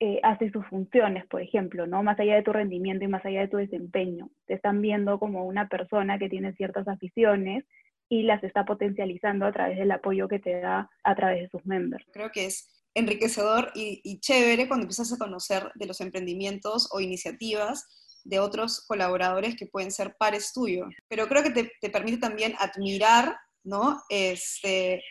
eh, 0.00 0.20
hace 0.22 0.50
sus 0.52 0.64
funciones, 0.66 1.26
por 1.26 1.42
ejemplo, 1.42 1.88
¿no? 1.88 2.04
Más 2.04 2.20
allá 2.20 2.36
de 2.36 2.44
tu 2.44 2.52
rendimiento 2.52 3.04
y 3.04 3.08
más 3.08 3.24
allá 3.24 3.40
de 3.40 3.48
tu 3.48 3.56
desempeño. 3.56 4.30
Te 4.46 4.54
están 4.54 4.80
viendo 4.80 5.18
como 5.18 5.44
una 5.44 5.68
persona 5.68 6.20
que 6.20 6.28
tiene 6.28 6.52
ciertas 6.54 6.86
aficiones 6.86 7.64
y 8.08 8.22
las 8.22 8.42
está 8.44 8.64
potencializando 8.64 9.44
a 9.44 9.52
través 9.52 9.76
del 9.76 9.90
apoyo 9.90 10.28
que 10.28 10.38
te 10.38 10.60
da 10.60 10.88
a 11.02 11.14
través 11.16 11.42
de 11.42 11.48
sus 11.48 11.66
members. 11.66 12.04
Creo 12.12 12.30
que 12.30 12.46
es 12.46 12.86
enriquecedor 12.94 13.72
y, 13.74 14.20
chévere 14.20 14.68
cuando 14.68 14.84
empiezas 14.84 15.12
a 15.12 15.18
conocer 15.18 15.70
de 15.74 15.86
los 15.86 16.00
emprendimientos 16.00 16.88
o 16.92 17.00
iniciativas 17.00 17.86
de 18.24 18.38
otros 18.38 18.84
colaboradores 18.86 19.56
que 19.56 19.66
pueden 19.66 19.90
ser 19.90 20.14
pares 20.16 20.52
tuyos. 20.52 20.94
Pero 21.08 21.26
creo 21.26 21.42
que 21.42 21.50
te, 21.50 21.72
te 21.80 21.90
permite 21.90 22.18
también 22.18 22.54
admirar, 22.58 23.36
¿no? 23.64 24.00
Este, 24.08 25.02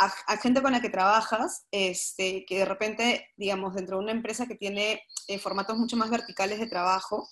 a, 0.00 0.36
gente 0.38 0.62
con 0.62 0.72
la 0.72 0.80
que 0.80 0.88
trabajas, 0.88 1.66
este, 1.70 2.44
que 2.46 2.58
de 2.58 2.64
repente, 2.64 3.28
digamos, 3.36 3.74
dentro 3.74 3.98
de 3.98 4.04
una 4.04 4.12
empresa 4.12 4.46
que 4.46 4.54
tiene 4.54 5.02
eh, 5.28 5.38
formatos 5.38 5.76
mucho 5.76 5.96
más 5.96 6.10
verticales 6.10 6.58
de 6.58 6.66
trabajo, 6.66 7.28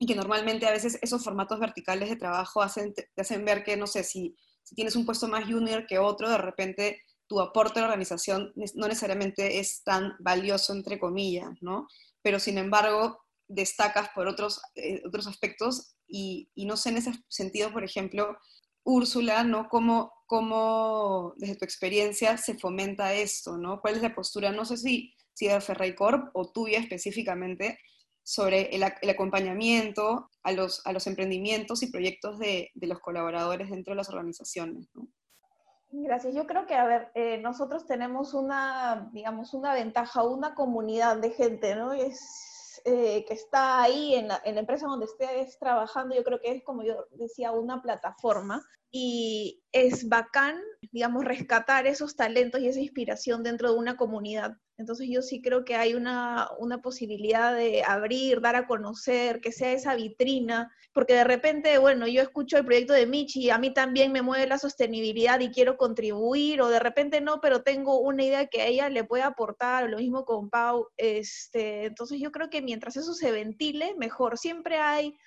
y 0.00 0.06
que 0.06 0.14
normalmente 0.14 0.66
a 0.66 0.70
veces 0.70 0.98
esos 1.02 1.24
formatos 1.24 1.58
verticales 1.58 2.08
de 2.08 2.16
trabajo 2.16 2.62
hacen, 2.62 2.94
te 2.94 3.08
hacen 3.16 3.44
ver 3.44 3.64
que, 3.64 3.76
no 3.76 3.86
sé, 3.86 4.04
si, 4.04 4.36
tienes 4.74 4.96
un 4.96 5.06
puesto 5.06 5.28
más 5.28 5.44
junior 5.44 5.86
que 5.86 5.98
otro, 5.98 6.28
de 6.28 6.36
repente 6.36 7.02
tu 7.26 7.40
aporte 7.40 7.78
a 7.78 7.82
la 7.82 7.88
organización 7.88 8.52
no 8.74 8.86
necesariamente 8.86 9.60
es 9.60 9.82
tan 9.82 10.14
valioso, 10.18 10.74
entre 10.74 10.98
comillas, 10.98 11.50
¿no? 11.62 11.86
Pero 12.22 12.38
sin 12.38 12.58
embargo, 12.58 13.18
destacas 13.46 14.10
por 14.14 14.28
otros, 14.28 14.60
eh, 14.74 15.02
otros 15.06 15.26
aspectos 15.26 15.94
y, 16.06 16.50
y, 16.54 16.66
no 16.66 16.76
sé 16.76 16.90
en 16.90 16.98
ese 16.98 17.12
sentido, 17.28 17.72
por 17.72 17.84
ejemplo, 17.84 18.36
Úrsula, 18.88 19.44
¿no? 19.44 19.68
¿Cómo, 19.68 20.12
¿Cómo, 20.26 21.34
desde 21.36 21.56
tu 21.56 21.64
experiencia, 21.66 22.38
se 22.38 22.58
fomenta 22.58 23.12
esto, 23.12 23.58
¿no? 23.58 23.82
¿Cuál 23.82 23.96
es 23.96 24.02
la 24.02 24.14
postura, 24.14 24.50
no 24.50 24.64
sé 24.64 24.78
si, 24.78 25.14
si 25.34 25.46
de 25.46 25.60
Ferrey 25.60 25.94
Corp 25.94 26.30
o 26.32 26.50
tuya 26.50 26.78
específicamente, 26.78 27.78
sobre 28.22 28.74
el, 28.74 28.82
acompañamiento 28.82 30.30
a 30.42 30.52
los, 30.52 30.86
a 30.86 30.92
los 30.92 31.06
emprendimientos 31.06 31.82
y 31.82 31.90
proyectos 31.90 32.38
de, 32.38 32.70
de, 32.74 32.86
los 32.86 32.98
colaboradores 33.00 33.70
dentro 33.70 33.92
de 33.92 33.96
las 33.96 34.08
organizaciones. 34.08 34.88
Gracias. 35.90 36.34
Yo 36.34 36.46
creo 36.46 36.66
que, 36.66 36.74
a 36.74 36.84
ver, 36.84 37.10
eh, 37.14 37.38
nosotros 37.38 37.86
tenemos 37.86 38.32
una, 38.32 39.10
digamos, 39.12 39.52
una 39.52 39.74
ventaja, 39.74 40.22
una 40.22 40.54
comunidad 40.54 41.18
de 41.18 41.30
gente, 41.30 41.74
¿no? 41.74 41.92
Es, 41.92 42.80
eh, 42.84 43.24
que 43.26 43.34
está 43.34 43.82
ahí 43.82 44.14
en 44.14 44.28
la, 44.28 44.40
en 44.44 44.54
la, 44.54 44.60
empresa 44.60 44.86
donde 44.86 45.06
estés 45.06 45.58
trabajando, 45.58 46.14
yo 46.14 46.22
creo 46.24 46.40
que 46.40 46.52
es, 46.52 46.64
como 46.64 46.82
yo 46.82 47.06
decía, 47.12 47.52
una 47.52 47.82
plataforma 47.82 48.64
y 48.90 49.62
es 49.72 50.08
bacán, 50.08 50.60
digamos, 50.92 51.24
rescatar 51.24 51.86
esos 51.86 52.16
talentos 52.16 52.60
y 52.60 52.68
esa 52.68 52.80
inspiración 52.80 53.42
dentro 53.42 53.72
de 53.72 53.78
una 53.78 53.96
comunidad. 53.96 54.56
Entonces 54.78 55.08
yo 55.10 55.22
sí 55.22 55.42
creo 55.42 55.64
que 55.64 55.74
hay 55.74 55.94
una, 55.94 56.48
una, 56.60 56.80
posibilidad 56.80 57.54
de 57.54 57.82
abrir, 57.82 58.40
dar 58.40 58.54
a 58.54 58.66
conocer, 58.68 59.40
que 59.40 59.50
sea 59.50 59.72
esa 59.72 59.96
vitrina, 59.96 60.72
porque 60.94 61.14
de 61.14 61.24
repente, 61.24 61.78
bueno, 61.78 62.06
yo 62.06 62.22
escucho 62.22 62.56
el 62.56 62.64
proyecto 62.64 62.92
de 62.92 63.06
Michi 63.06 63.40
y 63.42 63.50
a 63.50 63.58
mí 63.58 63.74
también 63.74 64.12
me 64.12 64.22
mueve 64.22 64.46
la 64.46 64.56
sostenibilidad 64.56 65.40
y 65.40 65.50
quiero 65.50 65.76
contribuir, 65.76 66.62
o 66.62 66.68
de 66.68 66.78
repente 66.78 67.20
no, 67.20 67.40
pero 67.40 67.62
tengo 67.62 67.98
una 68.00 68.22
idea 68.22 68.46
que 68.46 68.68
ella 68.68 68.88
le 68.88 69.02
puede 69.02 69.24
aportar, 69.24 69.90
lo 69.90 69.98
mismo 69.98 70.24
con 70.24 70.48
Pau. 70.48 70.86
Este, 70.96 71.86
entonces 71.86 72.20
yo 72.20 72.30
creo 72.30 72.48
que 72.48 72.62
mientras 72.62 72.96
eso 72.96 73.14
se 73.14 73.32
ventile, 73.32 73.96
mejor. 73.98 74.38
Siempre 74.38 74.78
hay 74.78 75.18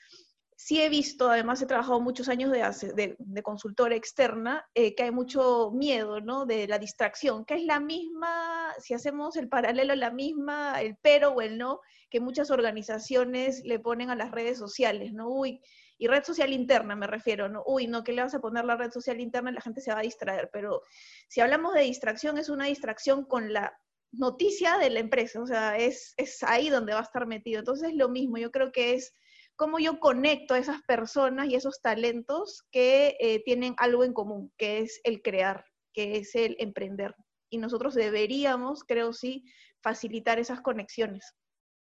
sí 0.63 0.79
he 0.79 0.89
visto, 0.89 1.27
además 1.27 1.59
he 1.59 1.65
trabajado 1.65 1.99
muchos 1.99 2.29
años 2.29 2.51
de, 2.51 3.17
consultora 3.41 3.95
externa, 3.95 4.63
eh, 4.75 4.93
que 4.93 5.03
hay 5.03 5.11
mucho 5.11 5.71
miedo, 5.71 6.21
¿no? 6.21 6.45
De 6.45 6.67
la 6.67 6.77
distracción, 6.77 7.45
que 7.45 7.55
es 7.55 7.63
la 7.63 7.79
misma, 7.79 8.71
si 8.77 8.93
hacemos 8.93 9.35
el 9.37 9.49
paralelo, 9.49 9.95
la 9.95 10.11
misma, 10.11 10.79
el 10.79 10.97
pero 11.01 11.31
o 11.31 11.41
el 11.41 11.57
no, 11.57 11.81
que 12.11 12.19
muchas 12.19 12.51
organizaciones 12.51 13.63
le 13.65 13.79
ponen 13.79 14.11
a 14.11 14.15
las 14.15 14.29
redes 14.29 14.59
sociales, 14.59 15.13
¿no? 15.13 15.29
Uy, 15.29 15.61
y 15.97 16.05
red 16.05 16.23
social 16.23 16.53
interna 16.53 16.95
me 16.95 17.07
refiero, 17.07 17.49
¿no? 17.49 17.63
Uy, 17.65 17.87
no, 17.87 18.03
¿qué 18.03 18.13
le 18.13 18.21
vas 18.21 18.35
a 18.35 18.39
poner 18.39 18.63
la 18.63 18.77
red 18.77 18.91
social 18.91 19.19
interna? 19.19 19.51
La 19.51 19.61
gente 19.61 19.81
se 19.81 19.91
va 19.91 19.99
a 19.99 20.03
distraer, 20.03 20.51
pero 20.53 20.83
si 21.27 21.41
hablamos 21.41 21.73
de 21.73 21.81
distracción, 21.81 22.37
es 22.37 22.49
una 22.49 22.65
distracción 22.65 23.25
con 23.25 23.51
la 23.51 23.75
noticia 24.11 24.77
de 24.77 24.91
la 24.91 24.99
empresa, 24.99 25.41
o 25.41 25.47
sea, 25.47 25.75
es, 25.77 26.13
es 26.17 26.43
ahí 26.43 26.69
donde 26.69 26.93
va 26.93 26.99
a 26.99 27.03
estar 27.03 27.25
metido. 27.25 27.57
Entonces, 27.57 27.95
lo 27.95 28.09
mismo, 28.09 28.37
yo 28.37 28.51
creo 28.51 28.71
que 28.71 28.93
es 28.93 29.15
cómo 29.55 29.79
yo 29.79 29.99
conecto 29.99 30.53
a 30.53 30.59
esas 30.59 30.81
personas 30.83 31.47
y 31.47 31.55
esos 31.55 31.81
talentos 31.81 32.63
que 32.71 33.15
eh, 33.19 33.41
tienen 33.43 33.75
algo 33.77 34.03
en 34.03 34.13
común, 34.13 34.51
que 34.57 34.79
es 34.79 34.99
el 35.03 35.21
crear, 35.21 35.65
que 35.93 36.17
es 36.17 36.35
el 36.35 36.55
emprender. 36.59 37.15
Y 37.49 37.57
nosotros 37.57 37.93
deberíamos, 37.93 38.83
creo 38.83 39.13
sí, 39.13 39.43
facilitar 39.81 40.39
esas 40.39 40.61
conexiones. 40.61 41.35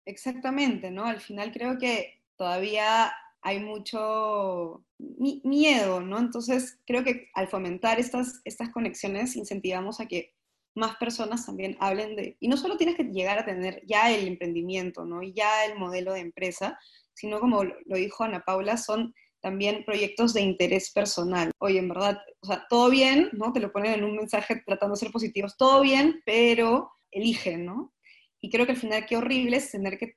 Exactamente, 0.06 0.90
¿no? 0.90 1.04
Al 1.04 1.20
final 1.20 1.52
creo 1.52 1.78
que 1.78 2.22
todavía 2.36 3.12
hay 3.42 3.60
mucho 3.60 4.84
miedo, 4.98 6.00
¿no? 6.00 6.18
Entonces 6.18 6.78
creo 6.86 7.04
que 7.04 7.28
al 7.34 7.48
fomentar 7.48 7.98
estas, 7.98 8.40
estas 8.44 8.70
conexiones 8.70 9.36
incentivamos 9.36 10.00
a 10.00 10.06
que 10.06 10.34
más 10.74 10.96
personas 10.96 11.46
también 11.46 11.76
hablen 11.80 12.16
de, 12.16 12.36
y 12.38 12.48
no 12.48 12.56
solo 12.56 12.76
tienes 12.76 12.96
que 12.96 13.04
llegar 13.04 13.38
a 13.38 13.44
tener 13.44 13.82
ya 13.86 14.12
el 14.12 14.28
emprendimiento, 14.28 15.04
¿no? 15.04 15.22
Y 15.22 15.32
ya 15.32 15.64
el 15.64 15.78
modelo 15.78 16.12
de 16.12 16.20
empresa, 16.20 16.78
sino 17.20 17.38
como 17.38 17.64
lo 17.64 17.96
dijo 17.96 18.24
Ana 18.24 18.42
Paula, 18.46 18.78
son 18.78 19.14
también 19.42 19.84
proyectos 19.84 20.32
de 20.32 20.40
interés 20.40 20.90
personal. 20.90 21.50
Oye, 21.58 21.78
en 21.78 21.88
verdad, 21.88 22.18
o 22.40 22.46
sea, 22.46 22.66
todo 22.68 22.88
bien, 22.88 23.28
¿no? 23.32 23.52
Te 23.52 23.60
lo 23.60 23.72
ponen 23.72 23.92
en 23.92 24.04
un 24.04 24.16
mensaje 24.16 24.62
tratando 24.66 24.94
de 24.94 25.00
ser 25.00 25.10
positivos, 25.10 25.56
todo 25.58 25.82
bien, 25.82 26.22
pero 26.24 26.90
eligen, 27.10 27.66
¿no? 27.66 27.92
Y 28.40 28.48
creo 28.50 28.64
que 28.64 28.72
al 28.72 28.78
final 28.78 29.04
qué 29.04 29.18
horrible 29.18 29.58
es 29.58 29.70
tener 29.70 29.98
que, 29.98 30.16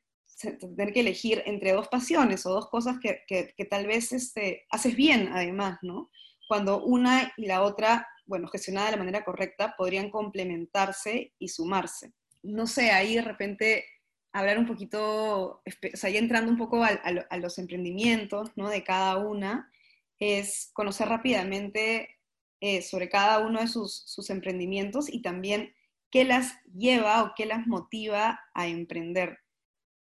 tener 0.59 0.93
que 0.93 1.01
elegir 1.01 1.43
entre 1.45 1.73
dos 1.73 1.89
pasiones 1.89 2.45
o 2.45 2.53
dos 2.53 2.69
cosas 2.69 2.97
que, 3.01 3.23
que, 3.27 3.65
tal 3.65 3.85
vez 3.85 4.13
este, 4.13 4.65
haces 4.69 4.95
bien, 4.95 5.29
además, 5.33 5.79
¿no? 5.81 6.09
Cuando 6.47 6.83
una 6.83 7.33
y 7.35 7.47
la 7.47 7.63
otra, 7.63 8.07
bueno, 8.25 8.47
gestionada 8.47 8.87
de 8.87 8.91
la 8.93 9.03
manera 9.03 9.25
correcta, 9.25 9.75
podrían 9.77 10.09
complementarse 10.09 11.33
y 11.37 11.49
sumarse. 11.49 12.13
No 12.43 12.65
sé, 12.65 12.91
ahí 12.91 13.15
de 13.15 13.21
repente 13.21 13.85
hablar 14.33 14.57
un 14.57 14.65
poquito, 14.65 15.61
o 15.61 15.63
sea, 15.93 16.09
ya 16.09 16.19
entrando 16.19 16.51
un 16.51 16.57
poco 16.57 16.83
a, 16.83 17.37
los 17.37 17.59
emprendimientos 17.59 18.51
¿no? 18.57 18.69
de 18.69 18.83
cada 18.83 19.17
una, 19.17 19.71
es 20.19 20.71
conocer 20.73 21.07
rápidamente 21.07 22.17
eh, 22.59 22.81
sobre 22.81 23.09
cada 23.09 23.39
uno 23.45 23.61
de 23.61 23.67
sus, 23.67 24.29
emprendimientos 24.29 25.13
y 25.13 25.21
también 25.21 25.73
qué 26.11 26.25
las 26.25 26.59
lleva 26.73 27.23
o 27.23 27.33
qué 27.35 27.45
las 27.45 27.67
motiva 27.67 28.39
a 28.53 28.67
emprender. 28.67 29.37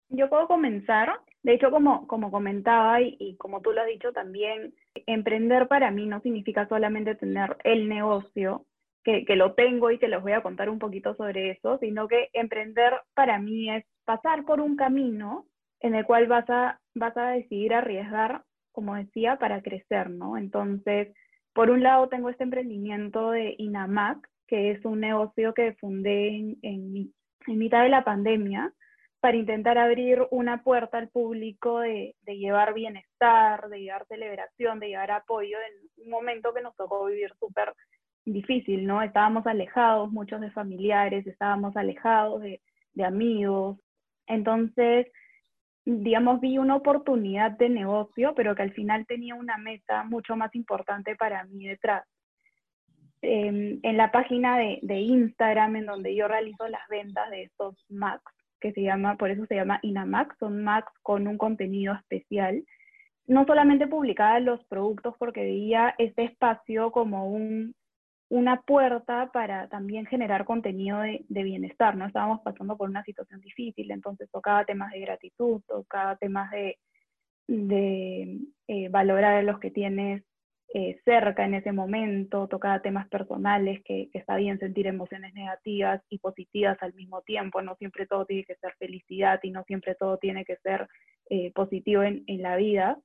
Yo 0.10 0.29
puedo 0.29 0.48
comenzar, 0.48 1.19
de 1.43 1.53
hecho 1.53 1.72
como, 1.72 2.07
como 2.07 2.31
comentaba 2.31 3.01
y, 3.01 3.36
como 3.38 3.62
tú 3.62 3.74
lo 3.74 3.81
has 3.81 3.88
dicho 3.88 4.13
también, 4.13 4.75
emprender 5.07 5.67
para 5.67 5.91
mí 5.91 6.05
no 6.05 6.22
significa 6.22 6.67
solamente 6.67 7.15
tener 7.15 7.57
el 7.63 7.89
negocio, 7.89 8.65
que, 9.03 9.25
que, 9.25 9.36
lo 9.36 9.53
tengo 9.53 9.91
y 9.91 10.00
que 10.00 10.07
les 10.07 10.22
voy 10.22 10.31
a 10.31 10.41
contar 10.41 10.69
un 10.69 10.79
poquito 10.79 11.15
sobre 11.15 11.51
eso, 11.51 11.77
sino 11.79 12.07
que 12.07 12.29
emprender 12.34 12.93
para 13.13 13.39
mí 13.39 13.69
es 13.69 13.86
pasar 14.05 14.45
por 14.45 14.62
un 14.62 14.75
camino 14.75 15.45
en 15.81 15.95
el 15.95 16.05
cual 16.05 16.27
vas 16.27 16.50
a, 16.50 16.79
vas 16.93 17.15
a 17.17 17.29
decidir 17.29 17.74
arriesgar, 17.74 18.43
como 18.71 18.95
decía, 18.95 19.38
para 19.38 19.62
crecer, 19.62 20.09
¿no? 20.09 20.38
Entonces, 20.38 21.13
por 21.53 21.69
un 21.69 21.83
lado 21.83 22.09
tengo 22.09 22.29
este 22.29 22.43
emprendimiento 22.43 23.31
de 23.31 23.55
Inamac, 23.57 24.27
que 24.47 24.71
es 24.71 24.85
un 24.85 25.00
negocio 25.00 25.53
que 25.53 25.74
fundé 25.74 26.29
en, 26.29 26.57
en, 26.62 27.13
mitad 27.47 27.83
de 27.83 27.89
la 27.89 28.03
pandemia 28.03 28.74
para 29.19 29.38
intentar 29.38 29.77
abrir 29.77 30.27
una 30.31 30.63
puerta 30.63 30.97
al 30.97 31.09
público 31.09 31.79
de, 31.79 32.15
de, 32.21 32.38
llevar 32.38 32.74
bienestar, 32.74 33.69
de 33.69 33.81
llevar 33.81 34.05
celebración, 34.07 34.79
de 34.79 34.89
llevar 34.89 35.12
apoyo 35.12 35.57
en 35.57 36.03
un 36.05 36.12
momento 36.12 36.53
que 36.53 36.62
nos 36.62 36.75
tocó 36.75 37.05
vivir 37.05 37.31
súper 37.39 37.74
difícil, 38.25 38.85
¿no? 38.85 39.01
Estábamos 39.01 39.45
alejados, 39.47 40.12
muchos 40.12 40.41
de 40.41 40.51
familiares, 40.51 41.25
estábamos 41.25 41.77
alejados 41.77 42.41
de, 42.41 42.62
de 42.93 43.03
amigos, 43.05 43.77
entonces, 44.27 45.08
digamos, 45.86 46.41
vi 46.41 46.58
una 46.58 46.75
oportunidad 46.75 47.51
de 47.51 47.70
negocio, 47.70 48.34
pero 48.36 48.55
que 48.55 48.63
al 48.63 48.74
final 48.74 49.05
tenía 49.05 49.36
una 49.36 49.58
meta 49.58 50.03
mucho 50.03 50.36
más 50.36 50.53
importante 50.55 51.15
para 51.15 51.44
mí 51.46 51.67
detrás. 51.67 52.03
Em, 53.22 53.79
en 53.82 53.98
la 53.98 54.12
página 54.12 54.58
de, 54.58 54.79
de, 54.82 55.00
Instagram, 55.00 55.77
en 55.77 55.86
donde 55.86 56.15
yo 56.15 56.27
realizo 56.27 56.67
las 56.67 56.88
ventas 56.89 57.29
de 57.32 57.44
estos 57.44 57.75
Macs, 57.89 58.34
que 58.60 58.72
se 58.72 58.82
llama, 58.82 59.15
por 59.17 59.32
eso 59.32 59.46
se 59.46 59.55
llama 59.55 59.79
Inamax, 59.82 60.38
son 60.39 60.63
Macs 60.63 60.91
con 61.01 61.27
un 61.27 61.38
contenido 61.38 61.94
especial. 61.96 62.63
No 63.27 63.46
solamente 63.46 63.88
publicaba 63.88 64.39
los 64.39 64.63
productos 64.65 65.15
porque 65.17 65.41
veía 65.41 65.96
este 65.98 66.25
espacio 66.25 66.91
como 66.91 67.29
un 67.29 67.74
una 68.29 68.62
puerta 68.62 69.29
para 69.32 69.67
también 69.70 70.05
generar 70.05 70.46
contenido 70.46 71.00
de, 71.00 71.24
bienestar, 71.29 71.96
¿no? 71.96 72.05
Estábamos 72.05 72.41
pasando 72.41 72.75
por 72.75 72.89
una 72.89 73.03
situación 73.03 73.39
difícil, 73.41 73.91
entonces 73.91 74.29
tocaba 74.32 74.65
temas 74.65 74.91
de 74.91 75.00
gratitud, 75.01 75.62
tocaba 75.67 76.15
temas 76.17 76.50
de, 76.51 76.77
eh, 78.67 78.89
valorar 78.89 79.36
a 79.36 79.44
los 79.44 79.60
que 79.60 79.70
tienes 79.70 80.24
eh, 80.74 81.00
cerca 81.05 81.46
en 81.46 81.53
ese 81.53 81.72
momento, 81.72 82.48
tocaba 82.48 82.82
temas 82.82 83.08
personales, 83.08 83.82
que, 83.86 84.10
está 84.13 84.36
bien 84.36 84.60
sentir 84.60 84.88
emociones 84.88 85.34
negativas 85.34 86.01
y 86.10 86.17
positivas 86.17 86.77
al 86.82 86.94
mismo 86.96 87.22
tiempo, 87.22 87.62
no 87.62 87.75
siempre 87.75 88.08
todo 88.08 88.25
tiene 88.25 88.44
que 88.44 88.55
ser 88.55 88.74
felicidad 88.77 89.39
y 89.44 89.51
no 89.51 89.63
siempre 89.63 89.96
todo 89.96 90.17
tiene 90.17 90.44
que 90.44 90.58
ser 90.58 90.88
eh, 91.29 91.51
positivo 91.53 92.03
en, 92.03 92.25
la 92.27 92.58
vida. 92.58 92.98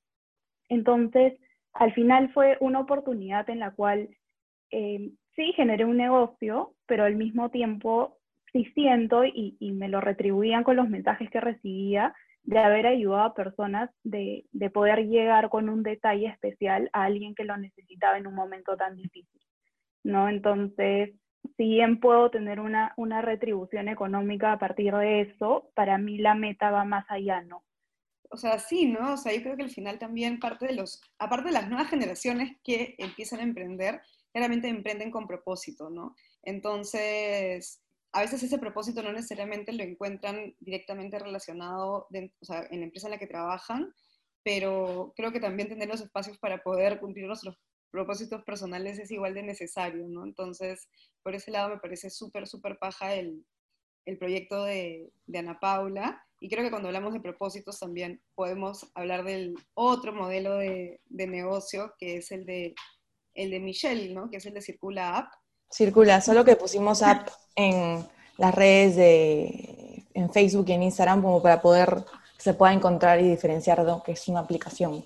Entonces, 0.68 1.34
al 1.74 1.92
final 1.92 2.32
fue 2.32 2.56
una 2.60 2.80
oportunidad 2.80 3.48
en 3.50 3.60
la 3.60 3.70
cual 3.70 4.08
eh, 4.70 5.10
sí 5.36 5.52
generé 5.54 5.84
un 5.84 5.96
negocio, 5.96 6.74
pero 6.86 7.04
al 7.04 7.16
mismo 7.16 7.50
tiempo 7.50 8.18
sí 8.52 8.64
siento 8.74 9.24
y, 9.24 9.56
me 9.60 9.88
lo 9.88 10.00
retribuían 10.00 10.64
con 10.64 10.76
los 10.76 10.88
mensajes 10.88 11.30
que 11.30 11.40
recibía, 11.40 12.14
de 12.42 12.58
haber 12.58 12.86
ayudado 12.86 13.24
a 13.24 13.34
personas 13.34 13.90
de, 14.02 14.46
de, 14.52 14.70
poder 14.70 15.06
llegar 15.06 15.50
con 15.50 15.68
un 15.68 15.82
detalle 15.82 16.26
especial 16.26 16.88
a 16.92 17.04
alguien 17.04 17.34
que 17.34 17.44
lo 17.44 17.56
necesitaba 17.56 18.16
en 18.16 18.26
un 18.26 18.34
momento 18.34 18.76
tan 18.76 18.96
difícil, 18.96 19.42
¿no? 20.02 20.28
Entonces, 20.28 21.10
si 21.56 21.64
bien 21.64 22.00
puedo 22.00 22.30
tener 22.30 22.58
una, 22.60 22.94
una 22.96 23.22
retribución 23.22 23.88
económica 23.88 24.52
a 24.52 24.58
partir 24.58 24.94
de 24.94 25.22
eso, 25.22 25.70
para 25.74 25.98
mí 25.98 26.18
la 26.18 26.34
meta 26.34 26.70
va 26.70 26.84
más 26.84 27.04
allá, 27.08 27.42
¿no? 27.42 27.62
O 28.30 28.36
sea, 28.36 28.58
sí, 28.58 28.86
¿no? 28.86 29.14
O 29.14 29.16
sea, 29.16 29.34
yo 29.34 29.42
creo 29.42 29.56
que 29.56 29.64
al 29.64 29.70
final 29.70 29.98
también 29.98 30.38
parte 30.38 30.66
de 30.66 30.74
los, 30.74 31.02
aparte 31.18 31.48
de 31.48 31.54
las 31.54 31.68
nuevas 31.68 31.90
generaciones 31.90 32.56
que 32.62 32.94
empiezan 32.98 33.40
a 33.40 33.44
emprender, 33.44 34.00
claramente 34.32 34.68
emprenden 34.68 35.10
con 35.10 35.26
propósito, 35.26 35.90
¿no? 35.90 36.14
Entonces, 36.42 37.82
a 38.12 38.20
veces 38.20 38.42
ese 38.42 38.58
propósito 38.58 39.02
no 39.02 39.12
necesariamente 39.12 39.72
lo 39.72 39.84
encuentran 39.84 40.54
directamente 40.60 41.18
relacionado 41.18 42.06
en 42.12 42.32
la 42.50 42.84
empresa 42.84 43.06
en 43.06 43.12
la 43.12 43.18
que 43.18 43.26
trabajan, 43.26 43.92
pero 44.42 45.12
creo 45.16 45.32
que 45.32 45.40
también 45.40 45.68
tener 45.68 45.88
los 45.88 46.00
espacios 46.00 46.38
para 46.38 46.62
poder 46.62 46.98
cumplir 47.00 47.26
nuestros 47.26 47.58
propósitos 47.90 48.42
personales 48.44 48.98
es 48.98 49.10
igual 49.10 49.34
de 49.34 49.42
necesario, 49.42 50.08
¿no? 50.08 50.24
Entonces, 50.24 50.88
por 51.22 51.34
ese 51.34 51.50
lado 51.50 51.70
me 51.70 51.78
parece 51.78 52.10
súper, 52.10 52.46
súper 52.46 52.78
paja 52.78 53.14
el, 53.14 53.44
el 54.06 54.18
proyecto 54.18 54.64
de, 54.64 55.12
de, 55.26 55.38
Ana 55.38 55.58
Paula. 55.60 56.24
Y 56.40 56.48
creo 56.48 56.64
que 56.64 56.70
cuando 56.70 56.88
hablamos 56.88 57.12
de 57.12 57.20
propósitos 57.20 57.78
también 57.78 58.22
podemos 58.34 58.90
hablar 58.94 59.24
del 59.24 59.54
otro 59.74 60.12
modelo 60.12 60.56
de, 60.56 61.00
de 61.06 61.26
negocio, 61.26 61.94
que 61.98 62.16
es 62.16 62.30
el 62.30 62.46
de, 62.46 62.74
el 63.34 63.50
de 63.50 63.60
Michelle, 63.60 64.14
¿no? 64.14 64.30
Que 64.30 64.38
es 64.38 64.46
el 64.46 64.54
de 64.54 64.62
Circula 64.62 65.16
App, 65.16 65.32
Circula, 65.70 66.20
solo 66.20 66.44
que 66.44 66.56
pusimos 66.56 67.02
app 67.02 67.28
en 67.54 68.04
las 68.36 68.54
redes 68.54 68.96
de 68.96 70.04
en 70.14 70.32
Facebook 70.32 70.66
y 70.68 70.72
en 70.72 70.82
Instagram 70.82 71.22
como 71.22 71.40
para 71.40 71.62
poder 71.62 72.04
se 72.36 72.54
pueda 72.54 72.72
encontrar 72.72 73.20
y 73.20 73.28
diferenciar 73.28 73.84
de 73.84 73.94
que 74.04 74.12
es 74.12 74.28
una 74.28 74.40
aplicación. 74.40 75.04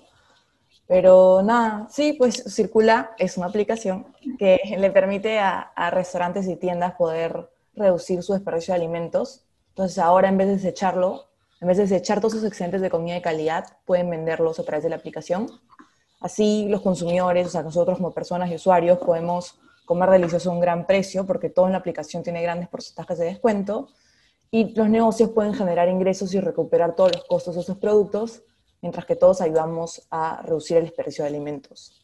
Pero 0.87 1.41
nada, 1.43 1.87
sí, 1.89 2.13
pues 2.13 2.43
Circula 2.47 3.11
es 3.17 3.37
una 3.37 3.47
aplicación 3.47 4.07
que 4.39 4.59
le 4.77 4.89
permite 4.89 5.39
a, 5.39 5.59
a 5.59 5.91
restaurantes 5.91 6.47
y 6.47 6.55
tiendas 6.55 6.95
poder 6.95 7.49
reducir 7.75 8.23
su 8.23 8.33
desperdicio 8.33 8.73
de 8.73 8.79
alimentos. 8.79 9.43
Entonces 9.69 9.99
ahora 9.99 10.29
en 10.29 10.37
vez 10.37 10.47
de 10.47 10.55
desecharlo, 10.55 11.27
en 11.61 11.67
vez 11.67 11.77
de 11.77 11.83
desechar 11.83 12.19
todos 12.19 12.33
sus 12.33 12.43
excedentes 12.43 12.81
de 12.81 12.89
comida 12.89 13.15
de 13.15 13.21
calidad, 13.21 13.77
pueden 13.85 14.09
venderlos 14.09 14.59
a 14.59 14.63
través 14.63 14.83
de 14.83 14.89
la 14.89 14.95
aplicación. 14.95 15.47
Así 16.19 16.67
los 16.69 16.81
consumidores, 16.81 17.47
o 17.47 17.49
sea, 17.49 17.63
nosotros 17.63 17.97
como 17.97 18.11
personas 18.11 18.49
y 18.49 18.55
usuarios 18.55 18.97
podemos 18.99 19.59
comer 19.85 20.09
delicioso 20.09 20.49
a 20.49 20.53
un 20.53 20.59
gran 20.59 20.87
precio, 20.87 21.25
porque 21.25 21.49
todo 21.49 21.67
en 21.67 21.73
la 21.73 21.77
aplicación 21.77 22.23
tiene 22.23 22.41
grandes 22.41 22.67
porcentajes 22.69 23.17
de 23.19 23.25
descuento, 23.25 23.89
y 24.51 24.73
los 24.73 24.89
negocios 24.89 25.31
pueden 25.31 25.53
generar 25.53 25.89
ingresos 25.89 26.33
y 26.33 26.39
recuperar 26.39 26.95
todos 26.95 27.11
los 27.13 27.25
costos 27.25 27.55
de 27.55 27.61
esos 27.61 27.77
productos, 27.77 28.43
mientras 28.81 29.05
que 29.05 29.15
todos 29.15 29.41
ayudamos 29.41 30.07
a 30.09 30.41
reducir 30.43 30.77
el 30.77 30.85
desperdicio 30.85 31.23
de 31.23 31.29
alimentos. 31.29 32.01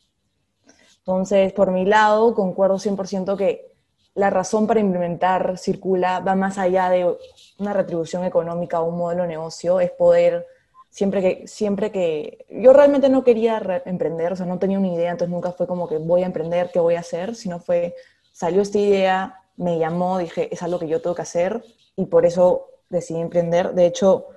Entonces, 0.97 1.53
por 1.53 1.71
mi 1.71 1.85
lado, 1.85 2.35
concuerdo 2.35 2.77
100% 2.77 3.37
que 3.37 3.71
la 4.13 4.29
razón 4.29 4.67
para 4.67 4.79
implementar 4.79 5.57
Circula 5.57 6.19
va 6.19 6.35
más 6.35 6.57
allá 6.57 6.89
de 6.89 7.17
una 7.57 7.73
retribución 7.73 8.25
económica 8.25 8.81
o 8.81 8.89
un 8.89 8.97
modelo 8.97 9.23
de 9.23 9.29
negocio, 9.29 9.79
es 9.79 9.91
poder 9.91 10.45
siempre 10.91 11.21
que, 11.21 11.47
siempre 11.47 11.91
que, 11.91 12.45
yo 12.49 12.73
realmente 12.73 13.09
no 13.09 13.23
quería 13.23 13.81
emprender, 13.85 14.33
o 14.33 14.35
sea, 14.35 14.45
no 14.45 14.59
tenía 14.59 14.77
una 14.77 14.89
idea, 14.89 15.11
entonces 15.11 15.33
nunca 15.33 15.53
fue 15.53 15.65
como 15.65 15.87
que 15.87 15.97
voy 15.97 16.21
a 16.21 16.27
emprender, 16.27 16.69
¿qué 16.71 16.79
voy 16.79 16.95
a 16.95 16.99
hacer? 16.99 17.33
Sino 17.35 17.59
fue, 17.59 17.95
salió 18.33 18.61
esta 18.61 18.77
idea, 18.77 19.39
me 19.55 19.79
llamó, 19.79 20.19
dije, 20.19 20.53
es 20.53 20.61
algo 20.61 20.77
que 20.77 20.87
yo 20.87 21.01
tengo 21.01 21.15
que 21.15 21.21
hacer 21.23 21.63
y 21.95 22.05
por 22.05 22.25
eso 22.25 22.67
decidí 22.89 23.21
emprender. 23.21 23.73
De 23.73 23.85
hecho, 23.85 24.27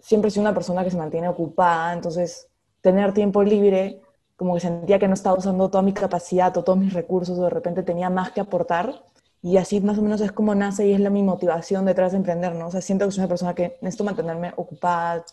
siempre 0.00 0.30
soy 0.30 0.40
una 0.40 0.54
persona 0.54 0.82
que 0.82 0.90
se 0.90 0.96
mantiene 0.96 1.28
ocupada, 1.28 1.92
entonces 1.92 2.48
tener 2.80 3.12
tiempo 3.12 3.42
libre, 3.42 4.00
como 4.36 4.54
que 4.54 4.60
sentía 4.60 4.98
que 4.98 5.08
no 5.08 5.14
estaba 5.14 5.36
usando 5.38 5.68
toda 5.70 5.82
mi 5.82 5.92
capacidad 5.92 6.56
o 6.56 6.64
todos 6.64 6.78
mis 6.78 6.94
recursos, 6.94 7.38
o 7.38 7.44
de 7.44 7.50
repente 7.50 7.82
tenía 7.82 8.08
más 8.08 8.32
que 8.32 8.40
aportar. 8.40 9.04
Y 9.42 9.58
así 9.58 9.80
más 9.80 9.98
o 9.98 10.02
menos 10.02 10.20
es 10.20 10.32
como 10.32 10.54
nace 10.54 10.86
y 10.86 10.94
es 10.94 11.00
la 11.00 11.10
mi 11.10 11.22
motivación 11.22 11.84
detrás 11.84 12.12
de 12.12 12.18
emprender, 12.18 12.54
¿no? 12.54 12.68
O 12.68 12.70
sea, 12.70 12.80
siento 12.80 13.04
que 13.04 13.12
soy 13.12 13.20
una 13.22 13.28
persona 13.28 13.54
que 13.54 13.76
necesito 13.82 14.04
mantenerme 14.04 14.52
ocupada, 14.56 15.24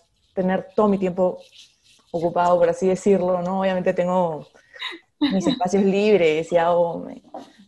tener 0.42 0.70
todo 0.76 0.88
mi 0.88 0.98
tiempo 0.98 1.40
ocupado, 2.12 2.58
por 2.58 2.70
así 2.70 2.88
decirlo, 2.88 3.42
¿no? 3.42 3.62
Obviamente 3.62 3.94
tengo 3.94 4.48
mis 5.20 5.46
espacios 5.46 5.84
libres 5.84 6.52
y 6.52 6.58
hago, 6.58 7.08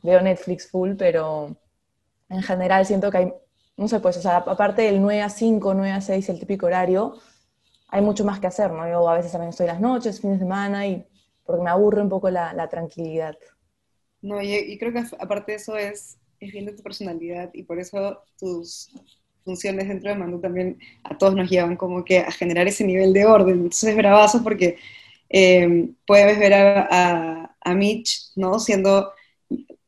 veo 0.02 0.22
Netflix 0.22 0.70
full, 0.70 0.96
pero 0.98 1.56
en 2.30 2.42
general 2.42 2.86
siento 2.86 3.12
que 3.12 3.18
hay, 3.18 3.34
no 3.78 3.88
sé, 3.88 4.00
pues, 4.00 4.18
o 4.18 4.22
sea, 4.22 4.38
aparte 4.38 4.84
del 4.84 5.02
9 5.02 5.22
a 5.22 5.30
5, 5.30 5.74
9 5.74 5.92
a 5.92 6.02
6, 6.02 6.30
el 6.30 6.40
típico 6.40 6.66
horario, 6.66 7.16
hay 7.90 8.02
mucho 8.02 8.24
más 8.24 8.40
que 8.40 8.48
hacer, 8.48 8.72
¿no? 8.72 8.88
Yo 8.88 9.08
a 9.08 9.16
veces 9.16 9.32
también 9.32 9.50
estoy 9.50 9.68
las 9.68 9.82
noches, 9.82 10.22
fines 10.22 10.40
de 10.40 10.46
semana, 10.46 10.88
y 10.88 11.06
porque 11.46 11.62
me 11.62 11.70
aburre 11.70 12.02
un 12.02 12.10
poco 12.10 12.30
la, 12.30 12.68
tranquilidad. 12.70 13.36
No, 14.22 14.42
y, 14.42 14.54
y, 14.56 14.78
creo 14.78 14.94
que 14.94 15.04
aparte 15.20 15.52
de 15.52 15.58
eso 15.58 15.76
es, 15.76 16.18
es 16.40 16.52
bien 16.54 16.66
de 16.66 16.74
tu 16.74 16.84
personalidad, 16.84 17.50
y 17.54 17.64
por 17.64 17.80
eso 17.80 18.24
tus 18.40 18.94
funciones 19.44 19.88
dentro 19.88 20.10
de 20.10 20.16
Mandu 20.16 20.40
también 20.40 20.80
a 21.04 21.18
todos 21.18 21.36
nos 21.36 21.50
llevan 21.50 21.76
como 21.76 22.06
que 22.06 22.20
a 22.20 22.32
generar 22.32 22.68
ese 22.68 22.84
nivel 22.84 23.14
de 23.14 23.26
orden. 23.26 23.56
Entonces 23.56 23.90
es 23.90 23.96
bravazo 23.96 24.44
porque 24.44 24.78
eh, 25.30 25.90
puedes 26.06 26.38
ver 26.40 26.54
a, 26.54 27.56
a, 27.62 27.74
Mitch, 27.74 28.32
¿no? 28.36 28.60
Siendo 28.60 29.12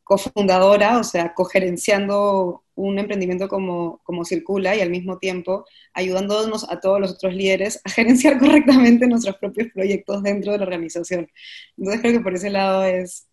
cofundadora, 0.04 1.00
o 1.00 1.04
sea, 1.04 1.34
cogerenciando 1.34 2.64
un 2.76 2.98
emprendimiento 3.00 3.48
como, 3.48 4.00
como 4.04 4.26
Circula 4.26 4.76
y 4.76 4.82
al 4.82 4.90
mismo 4.90 5.20
tiempo 5.20 5.66
ayudándonos 5.94 6.70
a 6.70 6.80
todos 6.80 7.00
los 7.00 7.12
otros 7.12 7.34
líderes 7.34 7.80
a 7.84 7.90
gerenciar 7.90 8.40
correctamente 8.40 9.08
nuestros 9.08 9.38
propios 9.38 9.72
proyectos 9.74 10.24
dentro 10.24 10.52
de 10.52 10.58
la 10.58 10.64
organización. 10.64 11.30
Entonces 11.78 12.02
creo 12.02 12.14
que 12.14 12.24
por 12.24 12.34
ese 12.34 12.50
lado 12.50 12.84
es, 12.84 13.28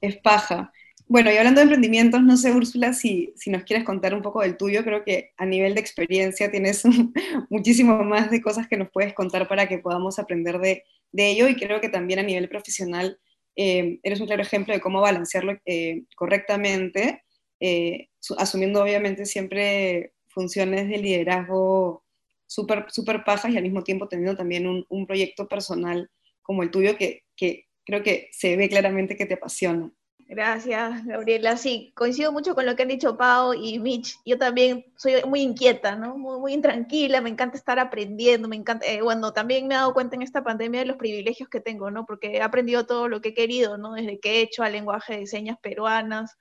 es 0.00 0.16
paja. 0.18 0.72
Bueno, 1.10 1.32
y 1.32 1.36
hablando 1.36 1.58
de 1.58 1.64
emprendimientos, 1.64 2.22
no 2.22 2.36
sé, 2.36 2.52
Úrsula, 2.52 2.92
si, 2.92 3.32
si 3.34 3.50
nos 3.50 3.64
quieres 3.64 3.84
contar 3.84 4.14
un 4.14 4.22
poco 4.22 4.42
del 4.42 4.56
tuyo, 4.56 4.84
creo 4.84 5.02
que 5.04 5.32
a 5.36 5.44
nivel 5.44 5.74
de 5.74 5.80
experiencia 5.80 6.52
tienes 6.52 6.84
muchísimo 7.50 8.04
más 8.04 8.30
de 8.30 8.40
cosas 8.40 8.68
que 8.68 8.76
nos 8.76 8.90
puedes 8.92 9.12
contar 9.12 9.48
para 9.48 9.66
que 9.66 9.78
podamos 9.78 10.20
aprender 10.20 10.60
de, 10.60 10.84
de 11.10 11.30
ello 11.30 11.48
y 11.48 11.56
creo 11.56 11.80
que 11.80 11.88
también 11.88 12.20
a 12.20 12.22
nivel 12.22 12.48
profesional 12.48 13.18
eh, 13.56 13.98
eres 14.04 14.20
un 14.20 14.28
claro 14.28 14.40
ejemplo 14.42 14.72
de 14.72 14.80
cómo 14.80 15.00
balancearlo 15.00 15.58
eh, 15.66 16.04
correctamente, 16.14 17.24
eh, 17.58 18.08
asumiendo 18.38 18.80
obviamente 18.80 19.26
siempre 19.26 20.12
funciones 20.28 20.88
de 20.88 20.98
liderazgo 20.98 22.04
súper 22.46 22.86
super 22.88 23.24
pajas 23.24 23.52
y 23.52 23.56
al 23.56 23.64
mismo 23.64 23.82
tiempo 23.82 24.06
teniendo 24.06 24.36
también 24.36 24.68
un, 24.68 24.86
un 24.88 25.06
proyecto 25.08 25.48
personal 25.48 26.08
como 26.40 26.62
el 26.62 26.70
tuyo 26.70 26.96
que, 26.96 27.24
que 27.34 27.66
creo 27.84 28.04
que 28.04 28.28
se 28.30 28.56
ve 28.56 28.68
claramente 28.68 29.16
que 29.16 29.26
te 29.26 29.34
apasiona. 29.34 29.90
Gracias, 30.32 31.04
Gabriela. 31.06 31.56
Sí, 31.56 31.92
coincido 31.96 32.30
mucho 32.30 32.54
con 32.54 32.64
lo 32.64 32.76
que 32.76 32.82
han 32.82 32.88
dicho 32.88 33.16
Pau 33.16 33.52
y 33.52 33.80
Mitch. 33.80 34.16
Yo 34.24 34.38
también 34.38 34.84
soy 34.96 35.14
muy 35.26 35.40
inquieta, 35.40 35.96
¿no? 35.96 36.16
Muy, 36.16 36.38
muy 36.38 36.52
intranquila, 36.54 37.20
me 37.20 37.30
encanta 37.30 37.56
estar 37.56 37.80
aprendiendo, 37.80 38.46
me 38.46 38.54
encanta, 38.54 38.86
eh, 38.86 39.02
bueno, 39.02 39.32
también 39.32 39.66
me 39.66 39.74
he 39.74 39.78
dado 39.78 39.92
cuenta 39.92 40.14
en 40.14 40.22
esta 40.22 40.44
pandemia 40.44 40.80
de 40.80 40.86
los 40.86 40.98
privilegios 40.98 41.48
que 41.48 41.60
tengo, 41.60 41.90
¿no? 41.90 42.06
Porque 42.06 42.36
he 42.36 42.42
aprendido 42.42 42.86
todo 42.86 43.08
lo 43.08 43.20
que 43.20 43.30
he 43.30 43.34
querido, 43.34 43.76
¿no? 43.76 43.94
Desde 43.94 44.20
que 44.20 44.38
he 44.38 44.42
hecho 44.42 44.62
al 44.62 44.70
lenguaje 44.72 45.18
de 45.18 45.26
señas 45.26 45.58
peruanas, 45.60 46.38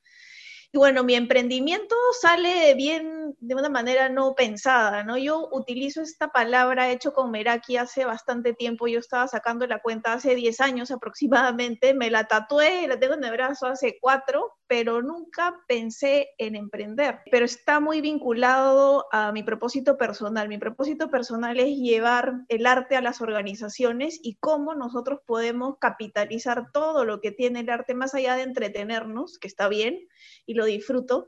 y 0.72 0.78
bueno, 0.78 1.04
mi 1.04 1.16
emprendimiento 1.16 1.96
sale 2.22 2.76
bien 2.76 3.36
de 3.40 3.56
una 3.56 3.70
manera 3.70 4.08
no 4.08 4.36
pensada, 4.36 5.04
¿no? 5.04 5.18
Yo 5.18 5.50
utilizo 5.52 6.02
esta 6.02 6.28
palabra 6.28 6.92
hecho 6.92 7.12
con 7.12 7.32
Meraki 7.32 7.78
hace 7.78 8.06
bastante 8.06 8.54
tiempo, 8.54 8.88
yo 8.88 9.00
estaba 9.00 9.28
sacando 9.28 9.66
la 9.66 9.80
cuenta 9.80 10.14
hace 10.14 10.36
10 10.36 10.62
años 10.62 10.92
aproximadamente, 10.92 11.96
me 11.96 12.12
la 12.12 12.26
tatué, 12.26 12.88
la 12.88 13.00
tengo 13.00 13.16
en 13.16 13.24
el 13.24 13.32
brazo 13.32 13.66
hace 13.66 13.98
4, 14.00 14.60
pero 14.68 15.02
nunca 15.02 15.60
pensé 15.68 16.30
en 16.38 16.56
emprender. 16.56 17.22
Pero 17.32 17.46
está 17.46 17.80
muy 17.80 18.02
vinculado 18.02 19.08
a 19.12 19.32
mi 19.32 19.42
propósito 19.42 19.98
personal. 19.98 20.48
Mi 20.48 20.60
propósito 20.60 21.10
personal 21.10 21.60
es 21.60 21.76
llevar 21.78 22.42
el 22.50 22.68
arte 22.68 22.96
a 22.96 23.02
las 23.02 23.22
organizaciones 23.22 24.20
y 24.22 24.36
cómo 24.36 24.76
nosotros 24.76 25.22
podemos 25.26 25.78
capitalizar 25.80 26.72
todo 26.72 27.06
lo 27.06 27.20
que 27.20 27.32
tiene 27.32 27.62
el 27.62 27.70
arte 27.72 27.96
más 27.96 28.14
allá 28.14 28.36
de 28.36 28.44
entretenernos, 28.44 29.40
que 29.40 29.48
está 29.48 29.68
bien, 29.70 30.08
y 30.46 30.54
lo 30.60 30.65
disfruto, 30.65 31.26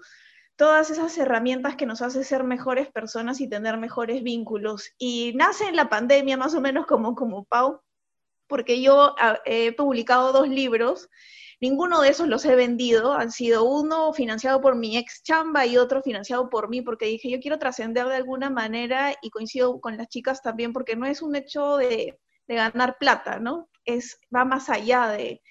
todas 0.56 0.92
esas 0.92 1.18
herramientas 1.18 1.76
que 1.76 1.88
nos 1.88 2.04
hacen 2.04 2.24
ser 2.24 2.44
mejores 2.44 2.92
personas 2.92 3.42
y 3.42 3.50
tener 3.50 3.78
mejores 3.78 4.22
vínculos. 4.22 4.92
Y 5.00 5.34
nace 5.36 5.68
en 5.68 5.76
la 5.76 5.90
pandemia, 5.90 6.38
más 6.38 6.54
o 6.54 6.62
menos 6.62 6.86
como, 6.86 7.16
como 7.16 7.46
Pau, 7.46 7.82
porque 8.48 8.82
yo 8.82 9.16
ah, 9.18 9.40
he 9.46 9.72
publicado 9.72 10.34
dos 10.34 10.48
libros, 10.48 11.10
ninguno 11.62 12.02
de 12.02 12.10
esos 12.10 12.28
los 12.28 12.46
he 12.46 12.56
vendido, 12.56 13.14
han 13.14 13.32
sido 13.32 13.64
uno 13.64 14.14
financiado 14.14 14.62
por 14.62 14.76
mi 14.76 14.98
ex 14.98 15.24
chamba 15.24 15.66
y 15.66 15.78
otro 15.78 16.04
financiado 16.04 16.50
por 16.50 16.70
mí, 16.70 16.82
porque 16.82 17.06
dije, 17.06 17.32
yo 17.32 17.40
quiero 17.40 17.58
trascender 17.58 18.08
de 18.08 18.16
alguna 18.16 18.50
manera 18.50 19.16
y 19.22 19.30
coincido 19.30 19.80
con 19.80 19.98
las 19.98 20.10
chicas 20.10 20.42
también, 20.42 20.74
porque 20.74 20.96
no 20.96 21.06
es 21.06 21.22
un 21.22 21.36
hecho 21.36 21.78
de, 21.78 22.20
de 22.48 22.56
ganar 22.56 22.98
plata, 23.00 23.40
¿no? 23.40 23.70
Es, 23.86 24.20
va 24.36 24.46
más 24.46 24.70
allá 24.70 25.08
de, 25.08 25.42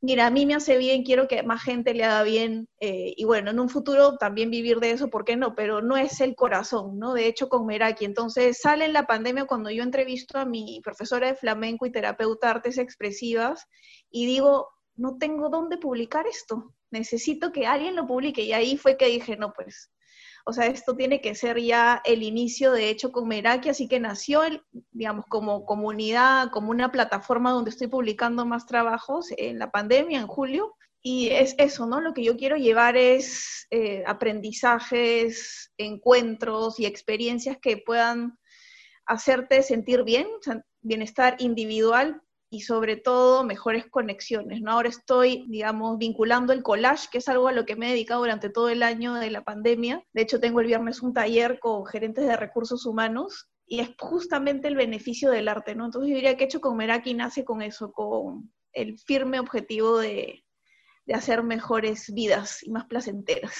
mira, 0.00 0.26
a 0.26 0.30
mí 0.30 0.46
me 0.46 0.54
hace 0.54 0.78
bien, 0.78 1.02
quiero 1.02 1.26
que 1.28 1.42
más 1.42 1.62
gente 1.62 1.94
le 1.94 2.04
haga 2.04 2.22
bien, 2.22 2.68
eh, 2.80 3.14
y 3.16 3.24
bueno, 3.24 3.50
en 3.50 3.60
un 3.60 3.68
futuro 3.68 4.16
también 4.16 4.50
vivir 4.50 4.78
de 4.78 4.92
eso, 4.92 5.08
¿por 5.10 5.24
qué 5.24 5.36
no? 5.36 5.54
Pero 5.54 5.82
no 5.82 5.96
es 5.96 6.20
el 6.20 6.34
corazón, 6.34 6.98
¿no? 6.98 7.14
De 7.14 7.26
hecho, 7.26 7.48
con 7.48 7.66
Meraki, 7.66 8.04
entonces 8.04 8.58
sale 8.60 8.84
en 8.84 8.92
la 8.92 9.06
pandemia 9.06 9.46
cuando 9.46 9.70
yo 9.70 9.82
entrevisto 9.82 10.38
a 10.38 10.44
mi 10.44 10.80
profesora 10.82 11.28
de 11.28 11.34
flamenco 11.34 11.86
y 11.86 11.92
terapeuta 11.92 12.50
artes 12.50 12.78
expresivas, 12.78 13.66
y 14.10 14.26
digo, 14.26 14.68
no 14.96 15.18
tengo 15.18 15.48
dónde 15.48 15.78
publicar 15.78 16.26
esto, 16.26 16.74
necesito 16.90 17.52
que 17.52 17.66
alguien 17.66 17.96
lo 17.96 18.06
publique, 18.06 18.42
y 18.42 18.52
ahí 18.52 18.76
fue 18.76 18.96
que 18.96 19.06
dije, 19.06 19.36
no, 19.36 19.52
pues 19.52 19.90
o 20.44 20.52
sea, 20.52 20.66
esto 20.66 20.96
tiene 20.96 21.20
que 21.20 21.34
ser 21.34 21.60
ya 21.60 22.00
el 22.04 22.22
inicio, 22.22 22.72
de 22.72 22.88
hecho, 22.90 23.12
con 23.12 23.28
Meraki, 23.28 23.68
así 23.68 23.88
que 23.88 24.00
nació, 24.00 24.44
el, 24.44 24.62
digamos, 24.92 25.26
como 25.28 25.64
comunidad, 25.64 26.50
como 26.50 26.70
una 26.70 26.90
plataforma 26.90 27.50
donde 27.50 27.70
estoy 27.70 27.88
publicando 27.88 28.46
más 28.46 28.66
trabajos 28.66 29.26
en 29.36 29.58
la 29.58 29.70
pandemia, 29.70 30.20
en 30.20 30.26
julio. 30.26 30.74
Y 31.00 31.28
es 31.28 31.54
eso, 31.58 31.86
¿no? 31.86 32.00
Lo 32.00 32.12
que 32.12 32.24
yo 32.24 32.36
quiero 32.36 32.56
llevar 32.56 32.96
es 32.96 33.66
eh, 33.70 34.02
aprendizajes, 34.06 35.72
encuentros 35.78 36.80
y 36.80 36.86
experiencias 36.86 37.56
que 37.60 37.76
puedan 37.76 38.38
hacerte 39.06 39.62
sentir 39.62 40.02
bien, 40.02 40.26
bienestar 40.80 41.36
individual, 41.38 42.20
y 42.50 42.62
sobre 42.62 42.96
todo 42.96 43.44
mejores 43.44 43.86
conexiones, 43.86 44.60
¿no? 44.62 44.72
Ahora 44.72 44.88
estoy, 44.88 45.44
digamos, 45.48 45.98
vinculando 45.98 46.52
el 46.52 46.62
collage, 46.62 47.08
que 47.10 47.18
es 47.18 47.28
algo 47.28 47.48
a 47.48 47.52
lo 47.52 47.66
que 47.66 47.76
me 47.76 47.86
he 47.86 47.90
dedicado 47.90 48.20
durante 48.20 48.48
todo 48.48 48.68
el 48.68 48.82
año 48.82 49.14
de 49.14 49.30
la 49.30 49.44
pandemia. 49.44 50.02
De 50.12 50.22
hecho, 50.22 50.40
tengo 50.40 50.60
el 50.60 50.66
viernes 50.66 51.02
un 51.02 51.12
taller 51.12 51.58
con 51.60 51.84
gerentes 51.86 52.26
de 52.26 52.36
recursos 52.36 52.86
humanos 52.86 53.48
y 53.66 53.80
es 53.80 53.90
justamente 53.98 54.68
el 54.68 54.76
beneficio 54.76 55.30
del 55.30 55.48
arte, 55.48 55.74
¿no? 55.74 55.84
Entonces 55.84 56.08
yo 56.08 56.16
diría 56.16 56.36
que 56.36 56.44
hecho 56.44 56.60
con 56.60 56.76
Meraki 56.76 57.12
nace 57.12 57.44
con 57.44 57.60
eso, 57.60 57.92
con 57.92 58.50
el 58.72 58.98
firme 58.98 59.40
objetivo 59.40 59.98
de, 59.98 60.42
de 61.04 61.14
hacer 61.14 61.42
mejores 61.42 62.12
vidas 62.14 62.62
y 62.62 62.70
más 62.70 62.86
placenteras. 62.86 63.54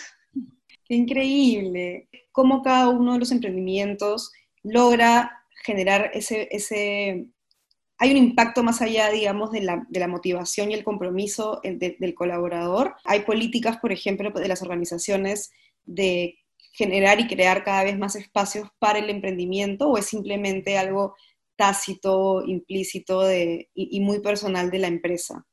Qué 0.85 0.95
increíble. 0.95 2.09
Cómo 2.33 2.63
cada 2.63 2.89
uno 2.89 3.13
de 3.13 3.19
los 3.19 3.33
emprendimientos 3.33 4.33
logra 4.63 5.45
generar 5.65 6.11
ese, 6.15 6.49
ese 6.51 7.27
hay 7.99 8.13
un 8.13 8.17
impacto 8.17 8.63
más 8.63 8.81
allá, 8.81 9.11
digamos, 9.11 9.51
de 9.51 9.61
la, 9.61 10.09
motivación 10.09 10.71
y 10.71 10.75
el 10.75 10.85
compromiso 10.85 11.61
del 11.65 12.15
colaborador. 12.15 12.95
Hay 13.05 13.21
políticas, 13.21 13.79
por 13.79 13.91
ejemplo, 13.91 14.31
de 14.31 14.49
las 14.49 14.63
organizaciones 14.63 15.51
de 15.85 16.39
generar 16.73 17.19
y 17.19 17.27
crear 17.27 17.65
cada 17.65 17.83
vez 17.83 17.99
más 17.99 18.15
espacios 18.15 18.69
para 18.79 19.01
el 19.01 19.11
emprendimiento 19.11 19.89
o 19.89 19.99
es 19.99 20.07
simplemente 20.07 20.79
algo 20.79 21.17
tácito, 21.57 22.45
implícito 22.47 23.23
y, 23.33 24.01
muy 24.01 24.21
personal 24.21 24.71
de 24.71 24.79
la 24.79 24.87
empresa? 24.87 25.45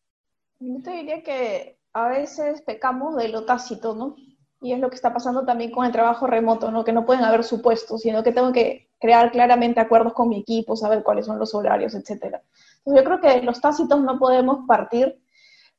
Yo 0.59 0.81
te 0.83 0.91
diría 0.91 1.23
que 1.23 1.79
a 1.93 2.09
veces 2.09 2.61
pecamos 2.61 3.15
de 3.15 3.29
lo 3.29 3.45
tácito, 3.45 3.95
¿no? 3.95 4.15
Y 4.61 4.71
es 4.71 4.79
lo 4.79 4.89
que 4.89 4.95
está 4.95 5.11
pasando 5.11 5.45
también 5.45 5.71
con 5.71 5.83
el 5.85 5.91
trabajo 5.91 6.27
remoto, 6.27 6.69
¿no? 6.69 6.83
Que 6.85 6.93
no 6.93 7.07
pueden 7.07 7.23
haber 7.23 7.43
supuestos, 7.43 8.01
sino 8.01 8.23
que 8.23 8.31
tengo 8.31 8.53
que 8.53 8.84
crear 8.99 9.31
claramente 9.31 9.79
acuerdos 9.79 10.13
con 10.13 10.29
mi 10.29 10.39
equipo, 10.39 10.75
saber 10.75 11.03
cuáles 11.03 11.25
son 11.25 11.39
los 11.39 11.53
horarios, 11.53 11.93
etc. 11.95 12.37
yo 12.85 13.03
creo 13.03 13.19
que 13.21 13.41
los 13.41 13.61
tácitos 13.61 14.01
no 14.01 14.17
podemos 14.19 14.65
partir. 14.67 15.21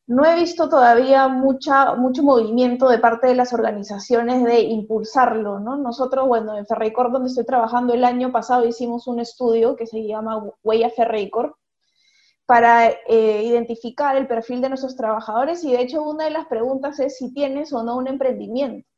No 0.09 0.25
he 0.25 0.37
visto 0.37 0.69
todavía 0.69 1.27
mucha, 1.27 1.95
mucho 1.97 2.23
movimiento 2.23 2.89
de 2.89 2.99
parte 2.99 3.27
de 3.27 3.35
las 3.35 3.53
organizaciones 3.53 4.45
de 4.45 4.61
impulsarlo, 4.61 5.59
¿no? 5.59 5.77
Nosotros, 5.77 6.29
bueno, 6.29 6.57
en 6.57 6.65
Ferreycorp, 6.65 7.11
donde 7.11 7.29
estoy 7.29 7.45
trabajando 7.45 7.93
el 7.93 8.05
año 8.05 8.31
pasado, 8.31 8.65
hicimos 8.67 9.09
un 9.09 9.19
estudio 9.19 9.75
que 9.75 9.87
se 9.87 10.07
llama 10.07 10.41
Huella 10.63 10.91
Ferreycorp, 10.91 11.57
para 12.47 12.89
eh, 13.09 13.43
identificar 13.45 14.17
el 14.17 14.29
perfil 14.29 14.61
de 14.61 14.69
nuestros 14.69 14.97
trabajadores 14.97 15.65
y 15.65 15.73
de 15.73 15.83
hecho 15.83 16.03
una 16.03 16.25
de 16.25 16.31
las 16.31 16.47
preguntas 16.47 17.01
es 17.01 17.19
si 17.19 17.35
tienes 17.35 17.73
o 17.73 17.83
no 17.83 17.97
un 17.97 18.07
emprendimiento. 18.07 18.89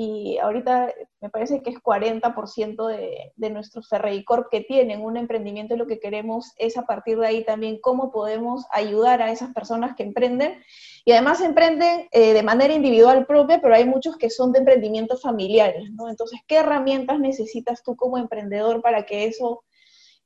Y 0.00 0.38
ahorita 0.38 0.94
me 1.20 1.28
parece 1.28 1.60
que 1.60 1.70
es 1.70 1.78
40% 1.78 2.86
de, 2.86 3.32
de 3.34 3.50
nuestros 3.50 3.88
Corp 4.24 4.46
que 4.48 4.60
tienen 4.60 5.04
un 5.04 5.16
emprendimiento 5.16 5.74
y 5.74 5.76
lo 5.76 5.88
que 5.88 5.98
queremos 5.98 6.52
es 6.56 6.78
a 6.78 6.82
partir 6.82 7.18
de 7.18 7.26
ahí 7.26 7.44
también 7.44 7.80
cómo 7.80 8.12
podemos 8.12 8.64
ayudar 8.70 9.20
a 9.22 9.32
esas 9.32 9.52
personas 9.52 9.96
que 9.96 10.04
emprenden. 10.04 10.62
Y 11.04 11.10
además 11.10 11.40
emprenden 11.40 12.06
eh, 12.12 12.32
de 12.32 12.42
manera 12.44 12.74
individual 12.74 13.26
propia, 13.26 13.60
pero 13.60 13.74
hay 13.74 13.86
muchos 13.86 14.16
que 14.16 14.30
son 14.30 14.52
de 14.52 14.60
emprendimientos 14.60 15.20
familiares, 15.20 15.90
¿no? 15.90 16.08
Entonces, 16.08 16.38
¿qué 16.46 16.58
herramientas 16.58 17.18
necesitas 17.18 17.82
tú 17.82 17.96
como 17.96 18.18
emprendedor 18.18 18.80
para 18.80 19.04
que 19.04 19.24
eso 19.24 19.64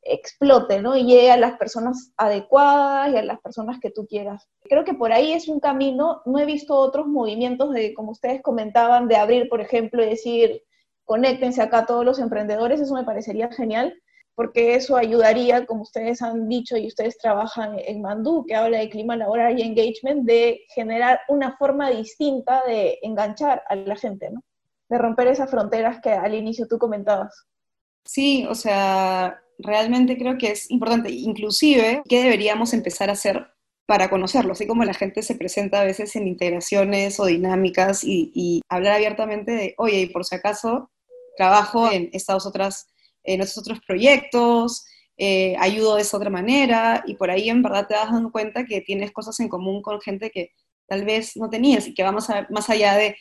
explote, 0.02 0.82
¿no? 0.82 0.96
Y 0.96 1.04
llegue 1.04 1.30
a 1.30 1.36
las 1.36 1.56
personas 1.58 2.12
adecuadas 2.16 3.12
y 3.12 3.16
a 3.16 3.22
las 3.22 3.40
personas 3.40 3.78
que 3.80 3.90
tú 3.90 4.06
quieras. 4.06 4.48
Creo 4.62 4.84
que 4.84 4.94
por 4.94 5.12
ahí 5.12 5.32
es 5.32 5.48
un 5.48 5.60
camino, 5.60 6.22
no 6.26 6.38
he 6.38 6.44
visto 6.44 6.76
otros 6.76 7.06
movimientos 7.06 7.72
de, 7.72 7.94
como 7.94 8.12
ustedes 8.12 8.42
comentaban, 8.42 9.08
de 9.08 9.16
abrir, 9.16 9.48
por 9.48 9.60
ejemplo, 9.60 10.02
y 10.02 10.10
decir, 10.10 10.62
conéctense 11.04 11.62
acá 11.62 11.86
todos 11.86 12.04
los 12.04 12.18
emprendedores, 12.18 12.80
eso 12.80 12.94
me 12.94 13.04
parecería 13.04 13.50
genial, 13.52 13.94
porque 14.34 14.74
eso 14.74 14.96
ayudaría, 14.96 15.66
como 15.66 15.82
ustedes 15.82 16.22
han 16.22 16.48
dicho 16.48 16.76
y 16.76 16.86
ustedes 16.86 17.18
trabajan 17.18 17.76
en 17.78 18.00
Mandú, 18.00 18.44
que 18.46 18.54
habla 18.54 18.78
de 18.78 18.88
clima 18.88 19.14
laboral 19.14 19.58
y 19.58 19.62
engagement, 19.62 20.24
de 20.24 20.62
generar 20.74 21.20
una 21.28 21.56
forma 21.58 21.90
distinta 21.90 22.62
de 22.66 22.98
enganchar 23.02 23.62
a 23.68 23.76
la 23.76 23.96
gente, 23.96 24.30
¿no? 24.30 24.42
De 24.88 24.98
romper 24.98 25.28
esas 25.28 25.50
fronteras 25.50 26.00
que 26.00 26.10
al 26.10 26.34
inicio 26.34 26.66
tú 26.66 26.78
comentabas. 26.78 27.46
Sí, 28.04 28.46
o 28.48 28.54
sea, 28.54 29.41
realmente 29.58 30.16
creo 30.16 30.38
que 30.38 30.50
es 30.52 30.70
importante, 30.70 31.10
inclusive, 31.10 32.02
¿qué 32.08 32.22
deberíamos 32.22 32.72
empezar 32.72 33.10
a 33.10 33.14
hacer 33.14 33.46
para 33.86 34.10
conocerlo? 34.10 34.52
Así 34.52 34.66
como 34.66 34.84
la 34.84 34.94
gente 34.94 35.22
se 35.22 35.34
presenta 35.34 35.80
a 35.80 35.84
veces 35.84 36.14
en 36.16 36.28
integraciones 36.28 37.20
o 37.20 37.26
dinámicas 37.26 38.02
y, 38.04 38.62
hablar 38.68 38.94
abiertamente 38.94 39.52
de, 39.52 39.74
oye, 39.78 40.00
y 40.00 40.06
por 40.06 40.24
si 40.24 40.34
acaso, 40.34 40.90
trabajo 41.36 41.90
en 41.90 42.10
estos 42.12 42.46
otros 42.46 43.80
proyectos, 43.86 44.84
eh, 45.16 45.54
ayudo 45.58 45.96
de 45.96 46.02
esa 46.02 46.16
otra 46.16 46.30
manera, 46.30 47.04
y 47.06 47.14
por 47.14 47.30
ahí 47.30 47.48
en 47.48 47.62
verdad 47.62 47.86
te 47.86 47.94
das 47.94 48.10
dando 48.10 48.32
cuenta 48.32 48.64
que 48.64 48.80
tienes 48.80 49.12
cosas 49.12 49.38
en 49.40 49.48
común 49.48 49.82
con 49.82 50.00
gente 50.00 50.30
que 50.30 50.50
tal 50.88 51.04
vez 51.04 51.36
no 51.36 51.48
tenías 51.48 51.86
y 51.86 51.94
que 51.94 52.02
va 52.02 52.12
más, 52.12 52.28
más 52.50 52.70
allá 52.70 52.94
de 52.96 53.16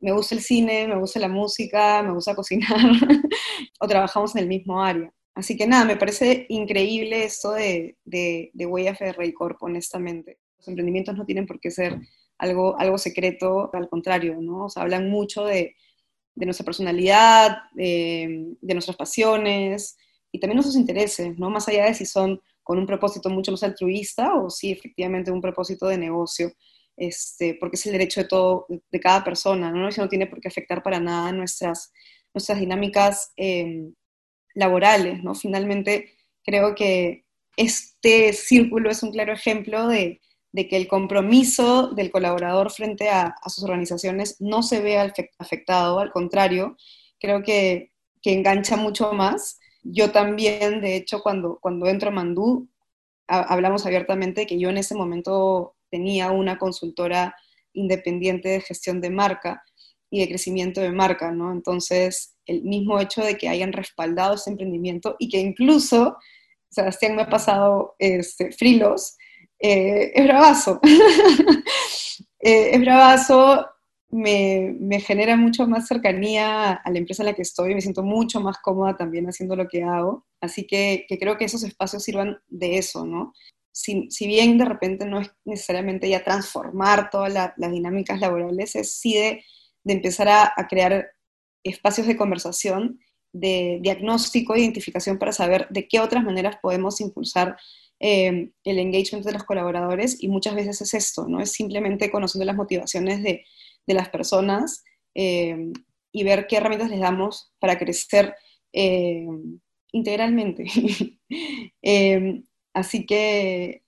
me 0.00 0.12
gusta 0.12 0.34
el 0.34 0.42
cine, 0.42 0.86
me 0.88 0.98
gusta 0.98 1.20
la 1.20 1.28
música, 1.28 2.02
me 2.02 2.12
gusta 2.12 2.34
cocinar, 2.34 2.68
o 3.80 3.88
trabajamos 3.88 4.34
en 4.34 4.42
el 4.42 4.48
mismo 4.48 4.82
área. 4.82 5.10
Así 5.34 5.56
que 5.56 5.66
nada, 5.66 5.84
me 5.84 5.96
parece 5.96 6.46
increíble 6.48 7.24
esto 7.24 7.52
de, 7.52 7.96
de, 8.04 8.50
de 8.52 8.66
Huella 8.66 8.96
Corp, 9.34 9.62
honestamente. 9.62 10.38
Los 10.58 10.68
emprendimientos 10.68 11.16
no 11.16 11.26
tienen 11.26 11.46
por 11.46 11.58
qué 11.60 11.70
ser 11.70 11.98
algo, 12.38 12.78
algo 12.78 12.98
secreto, 12.98 13.70
al 13.72 13.88
contrario, 13.88 14.36
¿no? 14.40 14.66
O 14.66 14.68
sea, 14.68 14.82
hablan 14.82 15.10
mucho 15.10 15.44
de, 15.44 15.76
de 16.34 16.46
nuestra 16.46 16.64
personalidad, 16.64 17.58
de, 17.74 18.56
nuestras 18.62 18.96
pasiones 18.96 19.96
y 20.32 20.40
también 20.40 20.56
nuestros 20.56 20.76
intereses, 20.76 21.38
¿no? 21.38 21.50
Más 21.50 21.68
allá 21.68 21.86
de 21.86 21.94
si 21.94 22.06
son 22.06 22.40
con 22.62 22.78
un 22.78 22.86
propósito 22.86 23.30
mucho 23.30 23.52
más 23.52 23.62
altruista 23.62 24.34
o 24.34 24.50
si 24.50 24.72
efectivamente 24.72 25.30
un 25.30 25.40
propósito 25.40 25.86
de 25.86 25.98
negocio, 25.98 26.52
este, 26.96 27.56
porque 27.60 27.76
es 27.76 27.86
el 27.86 27.92
derecho 27.92 28.22
de 28.22 28.28
todo, 28.28 28.66
de 28.68 29.00
cada 29.00 29.22
persona, 29.22 29.70
¿no? 29.70 29.88
Eso 29.88 30.02
no 30.02 30.08
tiene 30.08 30.26
por 30.26 30.40
qué 30.40 30.48
afectar 30.48 30.82
para 30.82 31.00
nada 31.00 31.32
nuestras, 31.32 31.92
nuestras 32.32 32.58
dinámicas. 32.58 33.32
Eh, 33.36 33.90
laborales, 34.54 35.22
¿no? 35.22 35.34
Finalmente, 35.34 36.14
creo 36.44 36.74
que 36.74 37.24
este 37.56 38.32
círculo 38.32 38.90
es 38.90 39.02
un 39.02 39.12
claro 39.12 39.32
ejemplo 39.32 39.88
de, 39.88 40.20
que 40.52 40.76
el 40.76 40.86
compromiso 40.86 41.88
del 41.88 42.10
colaborador 42.10 42.70
frente 42.70 43.08
a, 43.08 43.34
sus 43.46 43.64
organizaciones 43.64 44.40
no 44.40 44.62
se 44.62 44.80
ve 44.80 44.98
afectado, 45.38 45.98
al 45.98 46.12
contrario, 46.12 46.76
creo 47.18 47.42
que, 47.42 47.90
engancha 48.24 48.76
mucho 48.76 49.12
más. 49.12 49.58
Yo 49.82 50.10
también, 50.10 50.80
de 50.80 50.96
hecho, 50.96 51.20
cuando, 51.20 51.58
cuando 51.60 51.86
entro 51.86 52.08
a 52.08 52.12
Mandú, 52.12 52.70
hablamos 53.26 53.84
abiertamente 53.84 54.46
que 54.46 54.58
yo 54.58 54.70
en 54.70 54.78
ese 54.78 54.94
momento 54.94 55.76
tenía 55.90 56.30
una 56.30 56.56
consultora 56.56 57.36
independiente 57.74 58.48
de 58.48 58.60
gestión 58.62 59.02
de 59.02 59.10
marca 59.10 59.62
y 60.14 60.20
de 60.20 60.28
crecimiento 60.28 60.80
de 60.80 60.92
marca, 60.92 61.32
¿no? 61.32 61.50
Entonces, 61.50 62.36
el 62.46 62.62
mismo 62.62 63.00
hecho 63.00 63.22
de 63.22 63.36
que 63.36 63.48
hayan 63.48 63.72
respaldado 63.72 64.34
ese 64.34 64.50
emprendimiento 64.50 65.16
y 65.18 65.28
que 65.28 65.40
incluso, 65.40 66.16
Sebastián 66.70 67.16
me 67.16 67.22
ha 67.22 67.28
pasado 67.28 67.96
este, 67.98 68.52
frilos, 68.52 69.16
eh, 69.58 70.12
es 70.14 70.24
bravazo. 70.24 70.80
Eh, 72.46 72.74
es 72.74 72.80
bravazo, 72.82 73.66
me, 74.10 74.76
me, 74.78 75.00
genera 75.00 75.34
mucho 75.34 75.66
más 75.66 75.88
cercanía 75.88 76.74
a 76.74 76.90
la 76.90 76.98
empresa 76.98 77.22
en 77.22 77.28
la 77.28 77.32
que 77.32 77.40
estoy, 77.40 77.74
me 77.74 77.80
siento 77.80 78.02
mucho 78.02 78.38
más 78.38 78.58
cómoda 78.58 78.94
también 78.98 79.26
haciendo 79.26 79.56
lo 79.56 79.66
que 79.66 79.82
hago. 79.82 80.26
Así 80.42 80.66
que, 80.66 81.06
que 81.08 81.18
creo 81.18 81.38
que 81.38 81.46
esos 81.46 81.62
espacios 81.62 82.02
sirvan 82.04 82.36
de 82.48 82.76
eso, 82.76 83.06
¿no? 83.06 83.32
si, 83.74 84.26
bien 84.26 84.56
de 84.56 84.64
repente 84.64 85.04
no 85.04 85.20
es 85.20 85.30
necesariamente 85.44 86.08
ya 86.08 86.22
transformar 86.22 87.10
todas 87.10 87.32
las 87.32 87.72
dinámicas 87.72 88.20
laborales, 88.20 88.76
es 88.76 88.94
sí 88.94 89.14
de, 89.14 89.44
empezar 89.92 90.28
a, 90.28 90.66
crear 90.68 91.10
espacios 91.62 92.06
de 92.06 92.16
conversación, 92.16 93.00
de 93.32 93.78
diagnóstico, 93.82 94.56
identificación 94.56 95.18
para 95.18 95.32
saber 95.32 95.66
de 95.70 95.88
qué 95.88 96.00
otras 96.00 96.24
maneras 96.24 96.56
podemos 96.62 97.00
impulsar 97.00 97.56
eh, 98.00 98.50
el 98.64 98.78
engagement 98.78 99.24
de 99.24 99.32
los 99.32 99.44
colaboradores 99.44 100.22
y 100.22 100.28
muchas 100.28 100.54
veces 100.54 100.80
es 100.80 100.94
esto, 100.94 101.26
¿no? 101.28 101.40
Es 101.40 101.52
simplemente 101.52 102.10
conociendo 102.10 102.44
las 102.44 102.56
motivaciones 102.56 103.22
de, 103.22 103.44
las 103.86 104.08
personas 104.08 104.82
eh, 105.14 105.72
y 106.10 106.24
ver 106.24 106.46
qué 106.46 106.56
herramientas 106.56 106.90
les 106.90 107.00
damos 107.00 107.52
para 107.58 107.78
crecer 107.78 108.34
eh, 108.72 109.26
integralmente. 109.92 110.64
así 112.72 113.06
que 113.06 113.82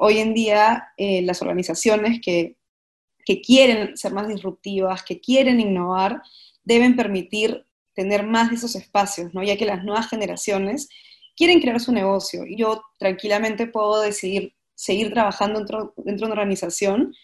hoy 0.00 0.18
en 0.18 0.34
día 0.34 0.88
las 0.98 1.40
organizaciones 1.40 2.20
que, 2.20 2.57
que 3.28 3.42
quieren 3.42 3.94
ser 3.94 4.14
más 4.14 4.26
disruptivas, 4.26 5.02
que 5.02 5.20
quieren 5.20 5.60
innovar, 5.60 6.22
deben 6.64 6.96
permitir 6.96 7.62
tener 7.92 8.26
más 8.26 8.48
de 8.48 8.56
esos 8.56 8.74
espacios, 8.74 9.34
¿no? 9.34 9.42
ya 9.42 9.58
que 9.58 9.66
las 9.66 9.84
nuevas 9.84 10.08
generaciones 10.08 10.88
quieren 11.36 11.60
crear 11.60 11.78
su 11.78 11.92
negocio 11.92 12.46
y 12.46 12.56
yo 12.56 12.80
tranquilamente 12.98 13.66
puedo 13.66 14.00
decidir 14.00 14.54
seguir 14.74 15.12
trabajando 15.12 15.58
dentro, 15.58 15.92
dentro 15.98 16.26
de 16.26 16.32
una 16.32 16.40
organización 16.40 17.14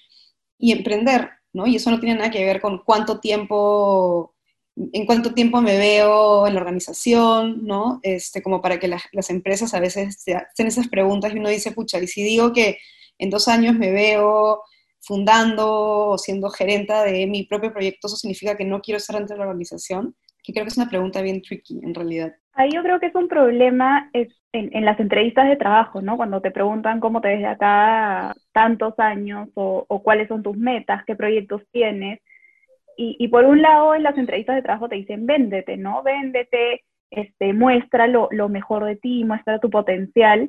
y 0.59 0.73
emprender, 0.73 1.31
¿no? 1.55 1.67
Y 1.67 1.77
eso 1.77 1.91
no 1.91 2.01
tiene 2.01 2.17
nada 2.17 2.31
que 2.31 2.45
ver 2.45 2.61
con 2.61 2.83
cuánto 2.85 3.21
tiempo, 3.21 4.35
en 4.77 5.07
cuánto 5.07 5.33
tiempo 5.33 5.63
me 5.63 5.79
veo 5.79 6.47
en 6.47 6.55
la 6.55 6.61
organización, 6.61 7.65
¿no? 7.65 8.01
Este, 8.03 8.43
como 8.43 8.61
para 8.61 8.79
que 8.79 8.89
las 8.89 9.31
empresas 9.31 9.73
a 9.73 9.81
veces 9.81 10.17
se 10.21 10.35
hacen 10.35 10.67
esas 10.67 10.89
preguntas 10.89 11.33
y 11.33 11.39
uno 11.39 11.49
dice, 11.49 11.73
pucha, 11.73 11.99
y 11.99 12.09
si 12.09 12.23
digo 12.23 12.53
que 12.53 12.79
en 13.19 13.31
dos 13.31 13.49
años 13.49 13.75
me 13.77 13.91
veo 13.91 14.61
fundando 15.07 16.09
o 16.09 16.19
siendo 16.19 16.51
gerenta 16.51 17.05
de 17.05 17.27
mi 17.27 17.45
propio 17.45 17.73
proyecto, 17.73 18.07
¿eso 18.07 18.17
significa 18.17 18.57
que 18.57 18.65
no 18.65 18.81
quiero 18.81 18.99
estar 18.99 19.17
dentro 19.17 19.35
de 19.35 19.41
la 19.41 19.49
organización? 19.49 20.15
Que 20.43 20.53
creo 20.53 20.65
que 20.65 20.71
es 20.71 20.79
una 20.79 20.89
pregunta 20.89 21.23
bien 21.23 21.43
tricky 21.43 21.81
en 21.83 21.95
realidad. 21.95 22.35
Ahí 22.53 22.71
yo 22.73 22.83
creo 22.83 23.01
que 23.01 23.07
es 23.07 23.15
un 23.15 23.29
problema 23.29 24.11
es 24.13 24.29
en, 24.55 24.85
las 24.85 24.99
entrevistas 25.01 25.49
de 25.49 25.57
trabajo, 25.57 26.01
¿no? 26.01 26.17
Cuando 26.17 26.41
te 26.41 26.51
preguntan 26.51 27.01
cómo 27.01 27.21
te 27.21 27.29
ves 27.29 27.41
de 27.41 27.47
acá 27.47 28.35
tantos 28.53 28.95
años 28.99 29.49
o, 29.55 29.85
cuáles 30.03 30.29
son 30.29 30.43
tus 30.43 30.57
metas, 30.57 31.05
qué 31.05 31.17
proyectos 31.17 31.63
tienes. 31.73 32.21
Y, 32.97 33.27
por 33.27 33.45
un 33.45 33.61
lado, 33.61 33.97
en 33.97 34.05
las 34.05 34.17
entrevistas 34.17 34.55
de 34.55 34.63
trabajo 34.63 34.89
te 34.89 34.95
dicen, 34.95 35.27
véndete, 35.27 35.77
¿no? 35.77 36.05
Véndete, 36.05 36.85
este, 37.11 37.53
muestra 37.53 38.07
lo, 38.07 38.29
mejor 38.49 38.85
de 38.85 38.95
ti, 38.95 39.25
muestra 39.25 39.59
tu 39.59 39.69
potencial. 39.69 40.49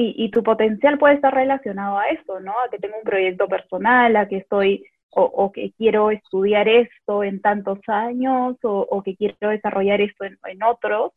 Y, 0.00 0.14
y, 0.16 0.30
tu 0.30 0.44
potencial 0.44 0.96
puede 0.96 1.14
estar 1.14 1.34
relacionado 1.34 1.98
a 1.98 2.06
eso, 2.08 2.38
¿no? 2.38 2.52
A 2.52 2.70
que 2.70 2.78
tengo 2.78 2.98
un 2.98 3.02
proyecto 3.02 3.48
personal, 3.48 4.14
a 4.14 4.28
que 4.28 4.36
estoy 4.36 4.84
o, 5.10 5.50
que 5.50 5.72
quiero 5.72 6.10
estudiar 6.12 6.68
esto 6.68 7.24
en 7.24 7.40
tantos 7.40 7.80
años 7.88 8.56
o, 8.62 9.02
que 9.02 9.16
quiero 9.16 9.48
desarrollar 9.48 10.00
esto 10.00 10.24
en, 10.24 10.38
en 10.44 10.62
otros 10.62 11.12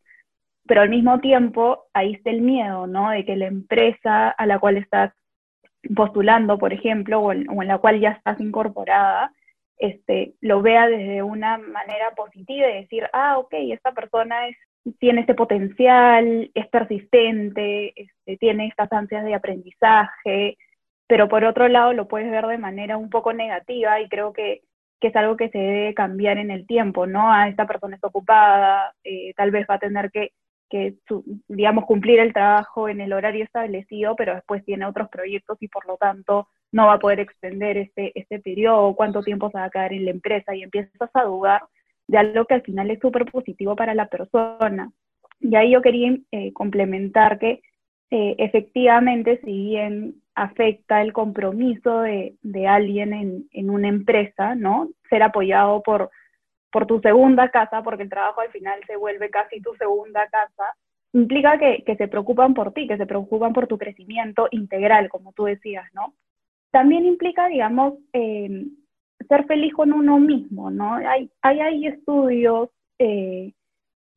pero 0.65 0.81
al 0.81 0.89
mismo 0.89 1.19
tiempo 1.19 1.85
ahí 1.93 2.13
está 2.13 2.29
el 2.29 2.41
miedo, 2.41 2.87
¿no? 2.87 3.09
De 3.11 3.25
que 3.25 3.35
la 3.35 3.47
empresa 3.47 4.29
a 4.29 4.45
la 4.45 4.59
cual 4.59 4.77
estás 4.77 5.13
postulando, 5.95 6.57
por 6.57 6.73
ejemplo, 6.73 7.19
o 7.19 7.31
en, 7.31 7.45
la 7.67 7.79
cual 7.79 7.99
ya 7.99 8.11
estás 8.11 8.39
incorporada, 8.39 9.33
este, 9.77 10.35
lo 10.41 10.61
vea 10.61 10.87
desde 10.87 11.23
una 11.23 11.57
manera 11.57 12.11
positiva 12.15 12.69
y 12.69 12.81
decir, 12.83 13.09
ah, 13.13 13.39
ok, 13.39 13.53
esta 13.71 13.91
persona 13.93 14.47
es, 14.47 14.57
tiene 14.99 15.21
este 15.21 15.35
potencial, 15.35 16.51
es 16.53 16.67
persistente, 16.67 17.93
este, 17.95 18.37
tiene 18.37 18.67
estas 18.67 18.91
ansias 18.91 19.23
de 19.25 19.35
aprendizaje, 19.35 20.57
pero 21.07 21.27
por 21.29 21.43
otro 21.45 21.67
lado 21.67 21.93
lo 21.93 22.07
puedes 22.07 22.31
ver 22.31 22.45
de 22.47 22.57
manera 22.57 22.97
un 22.97 23.09
poco 23.09 23.33
negativa 23.33 23.99
y 24.01 24.09
creo 24.09 24.33
que, 24.33 24.61
que 24.99 25.09
es 25.09 25.15
algo 25.15 25.37
que 25.37 25.49
se 25.49 25.57
debe 25.57 25.93
cambiar 25.93 26.37
en 26.37 26.51
el 26.51 26.65
tiempo, 26.67 27.07
¿no? 27.07 27.31
Ah, 27.31 27.47
esta 27.49 27.67
persona 27.67 27.95
está 27.95 28.07
ocupada, 28.07 28.93
eh, 29.03 29.33
tal 29.35 29.51
vez 29.51 29.67
va 29.69 29.75
a 29.75 29.79
tener 29.79 30.11
que 30.11 30.31
que, 30.71 30.95
digamos, 31.49 31.85
cumplir 31.85 32.19
el 32.19 32.33
trabajo 32.33 32.87
en 32.87 33.01
el 33.01 33.11
horario 33.11 33.43
establecido, 33.43 34.15
pero 34.15 34.33
después 34.33 34.63
tiene 34.63 34.85
otros 34.85 35.09
proyectos 35.09 35.57
y 35.61 35.67
por 35.67 35.85
lo 35.85 35.97
tanto 35.97 36.47
no 36.71 36.87
va 36.87 36.93
a 36.93 36.99
poder 36.99 37.19
extender 37.19 37.77
este, 37.77 38.17
este 38.17 38.39
periodo, 38.39 38.95
cuánto 38.95 39.21
tiempo 39.21 39.51
se 39.51 39.57
va 39.57 39.65
a 39.65 39.69
quedar 39.69 39.91
en 39.91 40.05
la 40.05 40.11
empresa 40.11 40.55
y 40.55 40.63
empiezas 40.63 41.09
a 41.13 41.23
dudar 41.23 41.61
de 42.11 42.17
algo 42.17 42.45
que 42.45 42.55
al 42.55 42.61
final 42.61 42.91
es 42.91 42.99
súper 42.99 43.25
positivo 43.25 43.75
para 43.75 43.95
la 43.95 44.07
persona. 44.07 44.91
Y 45.39 45.55
ahí 45.55 45.71
yo 45.71 45.81
quería 45.81 46.17
eh, 46.31 46.53
complementar 46.53 47.39
que 47.39 47.61
eh, 48.11 48.35
efectivamente, 48.37 49.39
si 49.43 49.51
bien 49.51 50.15
afecta 50.35 51.01
el 51.01 51.13
compromiso 51.13 52.01
de, 52.01 52.35
de 52.41 52.67
alguien 52.67 53.13
en, 53.13 53.47
en, 53.51 53.69
una 53.69 53.87
empresa, 53.87 54.55
¿no? 54.55 54.89
Ser 55.09 55.23
apoyado 55.23 55.81
por 55.81 56.11
por 56.71 56.87
tu 56.87 56.99
segunda 57.01 57.49
casa, 57.49 57.83
porque 57.83 58.03
el 58.03 58.09
trabajo 58.09 58.41
al 58.41 58.49
final 58.49 58.79
se 58.87 58.95
vuelve 58.95 59.29
casi 59.29 59.61
tu 59.61 59.75
segunda 59.75 60.27
casa, 60.29 60.63
implica 61.13 61.59
que, 61.59 61.83
se 61.97 62.07
preocupan 62.07 62.53
por 62.53 62.73
ti, 62.73 62.87
que 62.87 62.97
se 62.97 63.05
preocupan 63.05 63.53
por 63.53 63.67
tu 63.67 63.77
crecimiento 63.77 64.47
integral, 64.51 65.09
como 65.09 65.33
tú 65.33 65.43
decías, 65.43 65.85
¿no? 65.93 66.13
También 66.71 67.05
implica, 67.05 67.47
digamos, 67.47 67.95
em, 68.13 68.71
ser 69.27 69.45
feliz 69.45 69.73
con 69.73 69.93
uno 69.93 70.19
mismo, 70.19 70.69
¿no? 70.71 70.95
Hay, 70.95 71.29
hay, 71.41 71.87
estudios 71.87 72.69
eh, 72.99 73.53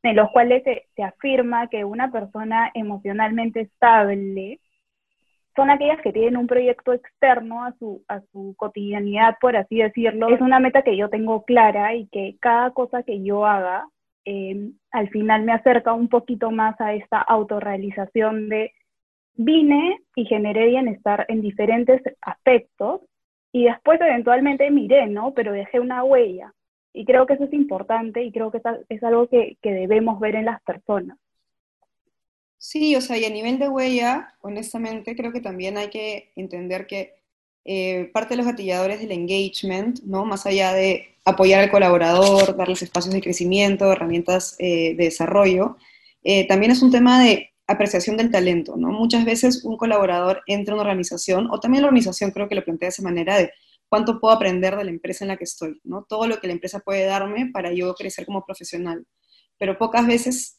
en 0.03 0.17
los 0.17 0.31
cuales 0.31 0.63
se 0.65 1.03
afirma 1.03 1.69
que 1.69 1.85
una 1.85 2.11
persona 2.11 2.71
emocionalmente 2.75 3.63
estable 3.63 4.61
son 5.57 5.71
aquellas 5.71 6.01
que 6.01 6.13
tienen 6.13 6.37
un 6.37 6.47
proyecto 6.47 6.93
externo 6.93 7.65
a 7.65 7.73
su, 7.79 8.05
a 8.09 8.21
su 8.33 8.55
cotidianidad, 8.57 9.37
por 9.41 9.57
así 9.57 9.77
decirlo. 9.77 10.29
Es 10.29 10.41
una 10.41 10.59
meta 10.59 10.83
que 10.83 10.97
yo 10.97 11.09
tengo 11.09 11.45
clara 11.45 11.95
y 11.95 12.07
que 12.09 12.37
cada 12.41 12.71
cosa 12.73 13.03
que 13.03 13.23
yo 13.23 13.47
haga 13.47 13.87
em, 14.25 14.75
al 14.91 15.09
final 15.11 15.45
me 15.45 15.53
acerca 15.53 15.93
un 15.93 16.09
poquito 16.09 16.51
más 16.51 16.81
a 16.81 16.95
esta 16.95 17.19
autorrealización 17.21 18.49
de 18.49 18.73
vine 19.37 19.99
y 20.17 20.25
generé 20.27 20.67
bienestar 20.69 21.27
en 21.29 21.41
diferentes 21.41 22.03
aspectos 22.21 23.03
y 23.55 23.67
después 23.67 24.01
eventualmente 24.01 24.69
miré, 24.73 25.07
¿no? 25.07 25.33
Pero 25.33 25.53
dejé 25.53 25.79
una 25.79 26.03
huella. 26.03 26.53
Y 26.93 27.05
creo 27.05 27.25
que 27.25 27.35
eso 27.35 27.45
es 27.45 27.53
importante 27.53 28.25
y 28.25 28.33
creo 28.33 28.51
que 28.51 28.61
es 28.89 29.03
algo 29.05 29.29
que, 29.29 29.59
que 29.63 29.73
debemos 29.73 30.19
ver 30.19 30.35
en 30.35 30.47
las 30.47 30.61
personas. 30.63 31.17
Sí, 32.59 32.97
o 32.97 33.01
sea, 33.01 33.17
y 33.17 33.25
a 33.25 33.31
nivel 33.31 33.61
de 33.61 33.69
huella, 33.69 34.35
honestamente, 34.41 35.15
creo 35.15 35.33
que 35.33 35.41
también 35.41 35.79
hay 35.79 35.89
que 35.89 36.33
entender 36.35 36.89
que 36.89 37.15
eh, 37.65 38.11
parte 38.13 38.31
de 38.31 38.39
los 38.39 38.47
gatilladores 38.47 38.99
del 38.99 39.13
engagement, 39.13 40.01
¿no? 40.03 40.25
Más 40.25 40.47
allá 40.47 40.73
de 40.73 41.17
apoyar 41.25 41.63
al 41.63 41.71
colaborador, 41.71 42.57
darles 42.57 42.83
espacios 42.83 43.15
de 43.15 43.23
crecimiento, 43.23 43.93
herramientas 43.93 44.57
eh, 44.59 44.97
de 44.97 45.05
desarrollo, 45.05 45.77
eh, 46.25 46.49
también 46.49 46.73
es 46.73 46.83
un 46.83 46.91
tema 46.91 47.23
de 47.23 47.54
apreciación 47.67 48.17
del 48.17 48.31
talento, 48.31 48.77
¿no? 48.77 48.91
Muchas 48.91 49.25
veces 49.25 49.65
un 49.65 49.77
colaborador 49.77 50.43
entra 50.47 50.73
en 50.73 50.81
una 50.81 50.89
organización, 50.89 51.49
o 51.51 51.61
también 51.61 51.83
la 51.83 51.89
organización 51.89 52.31
creo 52.31 52.49
que 52.49 52.55
lo 52.55 52.65
plantea 52.65 52.89
de 52.89 52.91
esa 52.91 53.03
manera 53.03 53.37
de 53.39 53.53
cuánto 53.89 54.21
puedo 54.21 54.35
aprender 54.35 54.77
de 54.77 54.85
la 54.85 54.91
empresa 54.91 55.25
en 55.25 55.29
la 55.29 55.37
que 55.37 55.45
estoy, 55.45 55.81
¿no? 55.85 56.05
Todo 56.09 56.27
lo 56.27 56.41
que 56.41 56.47
la 56.47 56.53
empresa 56.53 56.81
puede 56.81 57.05
darme 57.05 57.51
para 57.53 57.73
yo 57.73 57.95
crecer 57.95 58.27
como 58.27 58.45
profesional 58.45 59.07
pero 59.59 59.79
pocas 59.79 60.07
veces 60.07 60.59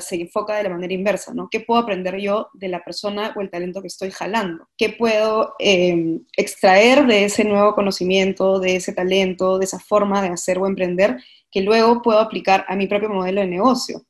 se 0.00 0.14
enfoca 0.16 0.56
de 0.56 0.64
la 0.64 0.70
manera 0.70 0.92
inversa, 0.92 1.32
¿no? 1.32 1.48
¿Qué 1.50 1.60
puedo 1.60 1.80
aprender 1.80 2.18
yo 2.18 2.48
de 2.54 2.68
la 2.68 2.82
persona 2.82 3.32
o 3.36 3.40
el 3.40 3.50
talento 3.50 3.80
que 3.80 3.86
estoy 3.86 4.10
jalando? 4.10 4.68
¿Qué 4.76 4.90
puedo 4.90 5.54
em, 5.58 6.24
extraer 6.36 7.06
de 7.06 7.24
ese 7.24 7.44
nuevo 7.44 7.74
conocimiento, 7.74 8.58
de 8.58 8.76
ese 8.76 8.92
talento, 8.92 9.58
de 9.58 9.64
esa 9.64 9.78
forma 9.78 10.22
de 10.22 10.28
hacer 10.28 10.58
o 10.58 10.66
emprender 10.66 11.18
que 11.50 11.60
luego 11.60 12.02
puedo 12.02 12.18
aplicar 12.18 12.64
a 12.68 12.76
mi 12.76 12.86
propio 12.86 13.10
modelo 13.10 13.40
de 13.40 13.46
negocio? 13.46 14.02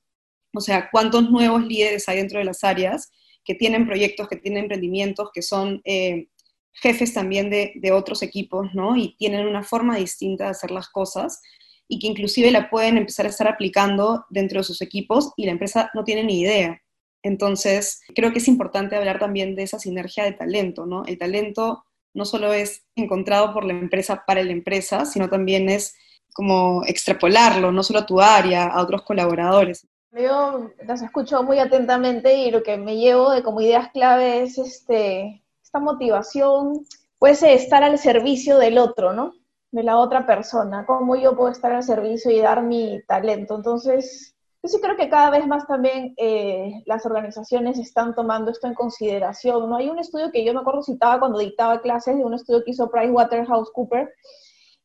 O 0.55 0.61
sea, 0.61 0.89
¿cuántos 0.91 1.31
nuevos 1.31 1.65
líderes 1.65 2.09
hay 2.09 2.19
dentro 2.19 2.39
de 2.39 2.45
las 2.45 2.65
áreas 2.65 3.11
que 3.45 3.55
tienen 3.55 3.87
proyectos, 3.87 4.29
que 4.29 4.37
tienen 4.37 4.65
emprendimientos, 4.65 5.31
que 5.33 5.43
son 5.43 5.81
eh, 5.85 6.29
jefes 6.73 7.13
también 7.13 7.51
de, 7.51 7.73
de 7.77 7.93
otros 7.93 8.23
equipos, 8.23 8.69
¿no? 8.75 8.97
Y 8.97 9.17
tienen 9.17 9.47
una 9.47 9.63
forma 9.63 9.97
distinta 9.97 10.45
de 10.45 10.51
hacer 10.51 10.71
las 10.71 10.89
cosas 10.89 11.41
y 11.89 11.99
que 11.99 12.07
inclusive 12.07 12.51
la 12.51 12.71
pueden 12.71 12.97
empezar 12.97 13.27
a 13.27 13.29
estar 13.29 13.49
aplicando 13.49 14.25
dentro 14.31 14.61
de 14.61 14.65
sus 14.65 14.81
equipos 14.81 15.33
y 15.37 15.47
la 15.47 15.53
empresa 15.53 15.91
no 15.95 16.05
tiene 16.05 16.25
ni 16.25 16.41
idea. 16.41 16.81
Entonces, 17.23 18.01
creo 18.15 18.33
que 18.33 18.39
es 18.39 18.49
importante 18.49 18.97
hablar 18.97 19.19
también 19.19 19.55
de 19.55 19.63
esa 19.63 19.79
sinergia 19.79 20.25
de 20.25 20.33
talento, 20.33 20.87
¿no? 20.87 21.05
El 21.05 21.19
talento 21.19 21.85
no 22.15 22.25
solo 22.25 22.53
es 22.53 22.85
encontrado 22.97 23.53
por 23.55 23.65
la 23.65 23.73
empresa 23.73 24.25
para 24.27 24.43
la 24.43 24.53
empresa, 24.53 25.07
sino 25.07 25.29
también 25.29 25.69
es 25.69 25.95
como 26.35 26.83
extrapolarlo, 26.87 27.73
no 27.73 27.83
solo 27.83 28.01
a 28.01 28.07
tu 28.07 28.21
área, 28.21 28.67
a 28.67 28.83
otros 28.83 29.03
colaboradores. 29.03 29.87
Yo 30.13 30.71
las 30.87 31.03
escucho 31.03 31.43
muy 31.43 31.59
atentamente 31.59 32.35
y 32.35 32.51
lo 32.51 32.63
que 32.63 32.77
me 32.77 32.97
llevo 32.97 33.31
de 33.31 33.43
como 33.43 33.61
ideas 33.61 33.91
clave 33.93 34.43
es 34.43 34.59
este, 34.59 35.43
esta 35.63 35.81
motivación, 35.81 36.87
pues 37.19 37.43
estar 37.43 37.83
al 37.83 37.99
servicio 37.99 38.59
del 38.59 38.79
otro, 38.79 39.13
¿no? 39.13 39.33
de 39.73 39.83
la 39.83 39.99
otra 39.99 40.27
persona, 40.27 40.85
cómo 40.87 41.17
yo 41.17 41.35
puedo 41.35 41.51
estar 41.51 41.73
al 41.73 41.83
servicio 41.83 42.31
y 42.31 42.41
dar 42.41 42.63
mi 42.63 43.03
talento. 43.09 43.57
Entonces, 43.57 44.29
Yo 44.63 44.69
sí 44.69 44.81
creo 44.81 44.97
que 44.97 45.09
cada 45.09 45.31
vez 45.31 45.45
más 45.47 45.67
también 45.67 46.15
eh, 46.17 46.83
las 46.87 47.05
organizaciones 47.05 47.79
están 47.79 48.15
tomando 48.15 48.51
esto 48.53 48.69
en 48.69 48.75
consideración. 48.75 49.69
¿no? 49.69 49.77
Hay 49.77 49.89
un 49.89 49.99
estudio 49.99 50.31
que 50.31 50.45
yo 50.45 50.55
me 50.55 50.61
acuerdo 50.61 50.83
citaba 50.83 51.19
cuando 51.19 51.39
dictaba 51.39 51.81
clases 51.81 52.17
de 52.17 52.25
un 52.25 52.35
estudio 52.35 52.63
que 52.63 52.71
hizo 52.71 52.89
PricewaterhouseCoopers 52.89 54.11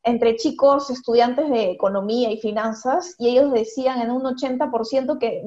entre 0.07 0.37
chicos 0.37 0.89
estudiantes 0.89 1.49
de 1.49 1.71
economía 1.71 2.31
y 2.31 2.39
finanzas 2.39 3.13
y 3.19 3.29
ellos 3.29 3.51
decían 3.51 4.01
en 4.01 4.11
un 4.11 4.23
80% 4.23 5.19
que 5.19 5.43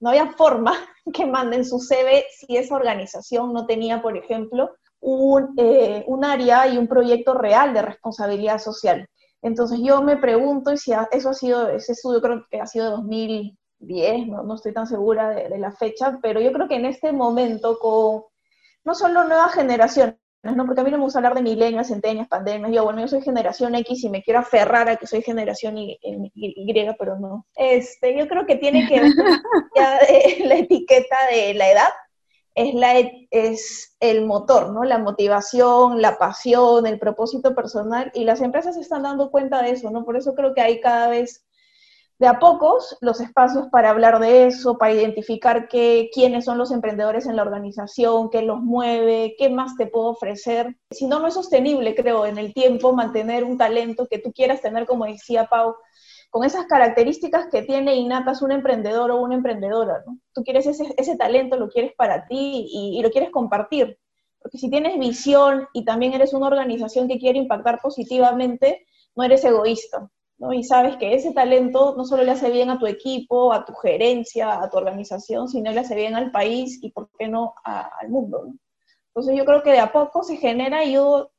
no 0.00 0.08
había 0.08 0.32
forma 0.32 0.72
que 1.12 1.26
manden 1.26 1.64
su 1.64 1.80
CV 1.80 2.24
si 2.30 2.56
esa 2.56 2.76
organización 2.76 3.52
no 3.52 3.66
tenía, 3.66 4.00
por 4.00 4.16
ejemplo, 4.16 4.70
un, 5.00 5.54
eh, 5.58 6.04
un 6.06 6.24
área 6.24 6.68
y 6.68 6.78
un 6.78 6.86
proyecto 6.86 7.34
real 7.34 7.74
de 7.74 7.82
responsabilidad 7.82 8.58
social. 8.58 9.08
Entonces 9.42 9.80
yo 9.82 10.02
me 10.02 10.16
pregunto, 10.16 10.74
si 10.76 10.92
eso 11.12 11.28
ha 11.28 11.34
sido, 11.34 11.68
ese 11.68 11.92
estudio 11.92 12.22
creo 12.22 12.46
que 12.50 12.60
ha 12.60 12.66
sido 12.66 12.86
de 12.86 12.90
2010, 12.92 14.28
no, 14.28 14.42
no 14.44 14.54
estoy 14.54 14.72
tan 14.72 14.86
segura 14.86 15.30
de, 15.30 15.58
la 15.58 15.72
fecha, 15.72 16.18
pero 16.22 16.40
yo 16.40 16.52
creo 16.52 16.68
que 16.68 16.76
en 16.76 16.86
este 16.86 17.12
momento 17.12 17.78
con 17.78 18.22
no 18.84 18.94
solo 18.94 19.24
nuevas 19.24 19.52
generaciones, 19.52 20.16
¿no? 20.44 20.66
porque 20.66 20.80
a 20.80 20.84
mí 20.84 20.90
no 20.90 20.98
me 20.98 21.04
gusta 21.04 21.18
hablar 21.18 21.34
de 21.34 21.42
milenios, 21.42 21.88
centenias, 21.88 22.28
pandemias, 22.28 22.72
yo 22.72 22.84
bueno, 22.84 23.00
yo 23.00 23.08
soy 23.08 23.22
generación 23.22 23.74
X 23.74 24.04
y 24.04 24.10
me 24.10 24.22
quiero 24.22 24.40
aferrar 24.40 24.88
a 24.88 24.96
que 24.96 25.06
soy 25.06 25.22
generación 25.22 25.78
y, 25.78 25.98
y, 26.02 26.74
pero 26.98 27.18
no. 27.18 27.46
Este, 27.54 28.16
yo 28.16 28.28
creo 28.28 28.46
que 28.46 28.56
tiene 28.56 28.86
que 28.86 29.00
ver 29.00 29.12
de 30.08 30.44
la 30.46 30.56
etiqueta 30.56 31.16
de 31.30 31.54
la 31.54 31.70
edad, 31.70 31.88
es, 32.54 32.74
la, 32.74 32.94
es 33.30 33.96
el 34.00 34.26
motor, 34.26 34.70
¿no? 34.70 34.84
La 34.84 34.98
motivación, 34.98 36.00
la 36.00 36.18
pasión, 36.18 36.86
el 36.86 36.98
propósito 36.98 37.54
personal, 37.54 38.12
y 38.14 38.24
las 38.24 38.40
empresas 38.40 38.74
se 38.74 38.80
están 38.80 39.02
dando 39.02 39.30
cuenta 39.30 39.62
de 39.62 39.70
eso, 39.70 39.90
¿no? 39.90 40.04
Por 40.04 40.16
eso 40.16 40.34
creo 40.34 40.54
que 40.54 40.60
hay 40.60 40.80
cada 40.80 41.08
vez 41.08 41.43
de 42.18 42.26
a 42.28 42.38
pocos 42.38 42.96
los 43.00 43.20
espacios 43.20 43.66
para 43.70 43.90
hablar 43.90 44.20
de 44.20 44.46
eso, 44.46 44.78
para 44.78 44.92
identificar 44.92 45.68
qué, 45.68 46.10
quiénes 46.12 46.44
son 46.44 46.58
los 46.58 46.70
emprendedores 46.70 47.26
en 47.26 47.36
la 47.36 47.42
organización, 47.42 48.30
qué 48.30 48.42
los 48.42 48.60
mueve, 48.60 49.34
qué 49.36 49.50
más 49.50 49.76
te 49.76 49.86
puedo 49.86 50.06
ofrecer. 50.06 50.76
Si 50.90 51.06
no, 51.06 51.18
no 51.18 51.26
es 51.26 51.34
sostenible, 51.34 51.94
creo, 51.94 52.24
en 52.26 52.38
el 52.38 52.54
tiempo 52.54 52.92
mantener 52.92 53.44
un 53.44 53.58
talento 53.58 54.06
que 54.08 54.18
tú 54.18 54.32
quieras 54.32 54.60
tener, 54.60 54.86
como 54.86 55.06
decía 55.06 55.46
Pau, 55.46 55.74
con 56.34 56.44
esas 56.44 56.66
características 56.66 57.46
que 57.48 57.62
tiene 57.62 57.94
innatas 57.94 58.42
un 58.42 58.50
emprendedor 58.50 59.12
o 59.12 59.20
una 59.20 59.36
emprendedora. 59.36 60.02
Tú 60.32 60.42
quieres 60.42 60.66
ese, 60.66 60.92
ese 60.96 61.16
talento, 61.16 61.56
lo 61.56 61.68
quieres 61.68 61.92
para 61.96 62.26
ti 62.26 62.66
y, 62.68 63.00
lo 63.00 63.10
quieres 63.10 63.30
compartir. 63.30 64.00
Porque 64.40 64.58
si 64.58 64.68
tienes 64.68 64.98
visión 64.98 65.68
y 65.72 65.84
también 65.84 66.12
eres 66.12 66.34
una 66.34 66.48
organización 66.48 67.06
que 67.06 67.20
quiere 67.20 67.38
impactar 67.38 67.80
positivamente, 67.80 68.84
no 69.14 69.22
eres 69.22 69.44
egoísta, 69.44 70.10
¿no? 70.38 70.52
Y 70.52 70.64
sabes 70.64 70.96
que 70.96 71.14
ese 71.14 71.32
talento 71.32 71.94
no 71.96 72.04
solo 72.04 72.24
le 72.24 72.32
hace 72.32 72.50
bien 72.50 72.70
a 72.70 72.78
tu 72.78 72.86
equipo, 72.86 73.52
a 73.52 73.64
tu 73.64 73.74
gerencia, 73.74 74.62
a 74.62 74.70
tu 74.70 74.76
organización, 74.76 75.48
sino 75.48 75.70
le 75.72 75.80
hace 75.80 75.94
bien 75.94 76.14
al 76.14 76.30
país 76.30 76.78
y, 76.82 76.90
¿por 76.90 77.08
qué 77.18 77.28
no, 77.28 77.54
al 77.64 78.08
mundo, 78.08 78.44
¿no? 78.46 78.54
Entonces 79.08 79.36
yo 79.36 79.44
creo 79.44 79.62
que 79.62 79.70
de 79.70 79.78
a 79.78 79.92
poco 79.92 80.24
se 80.24 80.36
genera 80.36 80.84
y 80.84 80.94
yo 80.94 81.30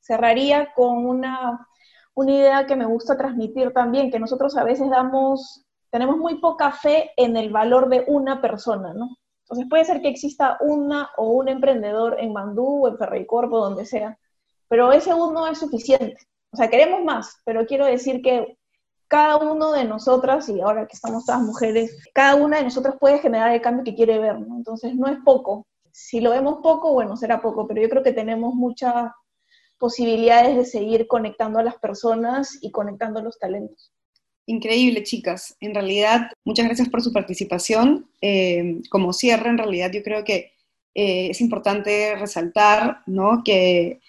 cerraría 0.00 0.72
con 0.74 1.06
una 1.06 1.66
una 2.14 2.32
idea 2.32 2.66
que 2.66 2.76
me 2.76 2.86
gusta 2.86 3.16
transmitir 3.16 3.72
también, 3.72 4.10
que 4.10 4.18
nosotros 4.18 4.56
a 4.56 4.64
veces 4.64 4.90
damos, 4.90 5.64
tenemos 5.90 6.16
muy 6.18 6.40
poca 6.40 6.72
fe 6.72 7.12
en 7.16 7.36
el 7.36 7.50
valor 7.50 7.88
de 7.88 8.04
una 8.06 8.40
persona, 8.40 8.92
¿no? 8.92 9.16
Entonces 9.44 9.66
puede 9.68 9.84
ser 9.84 10.00
que 10.00 10.08
exista 10.08 10.58
una 10.60 11.10
o 11.16 11.30
un 11.30 11.48
emprendedor 11.48 12.16
en 12.18 12.32
Mandú 12.32 12.84
o 12.84 12.88
en 12.88 12.98
Ferreycorp 12.98 13.52
o 13.52 13.60
donde 13.60 13.84
sea, 13.84 14.18
pero 14.68 14.92
ese 14.92 15.12
uno 15.14 15.46
es 15.46 15.58
suficiente. 15.58 16.16
O 16.52 16.56
sea, 16.56 16.68
queremos 16.68 17.02
más, 17.02 17.38
pero 17.44 17.66
quiero 17.66 17.86
decir 17.86 18.22
que 18.22 18.58
cada 19.08 19.36
uno 19.38 19.72
de 19.72 19.84
nosotras, 19.84 20.48
y 20.48 20.60
ahora 20.60 20.86
que 20.86 20.94
estamos 20.94 21.26
todas 21.26 21.42
mujeres, 21.42 21.96
cada 22.14 22.34
una 22.34 22.58
de 22.58 22.64
nosotras 22.64 22.96
puede 22.98 23.18
generar 23.18 23.52
el 23.52 23.60
cambio 23.60 23.84
que 23.84 23.94
quiere 23.94 24.18
ver, 24.18 24.40
¿no? 24.40 24.56
Entonces 24.56 24.94
no 24.94 25.06
es 25.08 25.18
poco. 25.24 25.66
Si 25.90 26.20
lo 26.20 26.30
vemos 26.30 26.60
poco, 26.62 26.92
bueno, 26.92 27.16
será 27.16 27.42
poco, 27.42 27.66
pero 27.66 27.82
yo 27.82 27.88
creo 27.88 28.02
que 28.02 28.12
tenemos 28.12 28.54
mucha 28.54 29.14
posibilidades 29.78 30.56
de 30.56 30.64
seguir 30.64 31.08
conectando 31.08 31.58
a 31.58 31.64
las 31.64 31.74
personas 31.74 32.56
y 32.62 32.70
conectando 32.70 33.20
los 33.20 33.38
talentos. 33.38 33.92
Increíble, 34.46 35.02
chicas. 35.02 35.56
En 35.60 35.74
realidad, 35.74 36.30
muchas 36.44 36.66
gracias 36.66 36.88
por 36.88 37.02
su 37.02 37.12
participación. 37.12 38.08
Eh, 38.20 38.80
como 38.90 39.12
cierre, 39.12 39.50
en 39.50 39.58
realidad 39.58 39.90
yo 39.92 40.02
creo 40.02 40.22
que 40.24 40.52
eh, 40.94 41.30
es 41.30 41.40
importante 41.40 42.14
resaltar 42.16 43.00
¿no? 43.06 43.42
que 43.44 44.00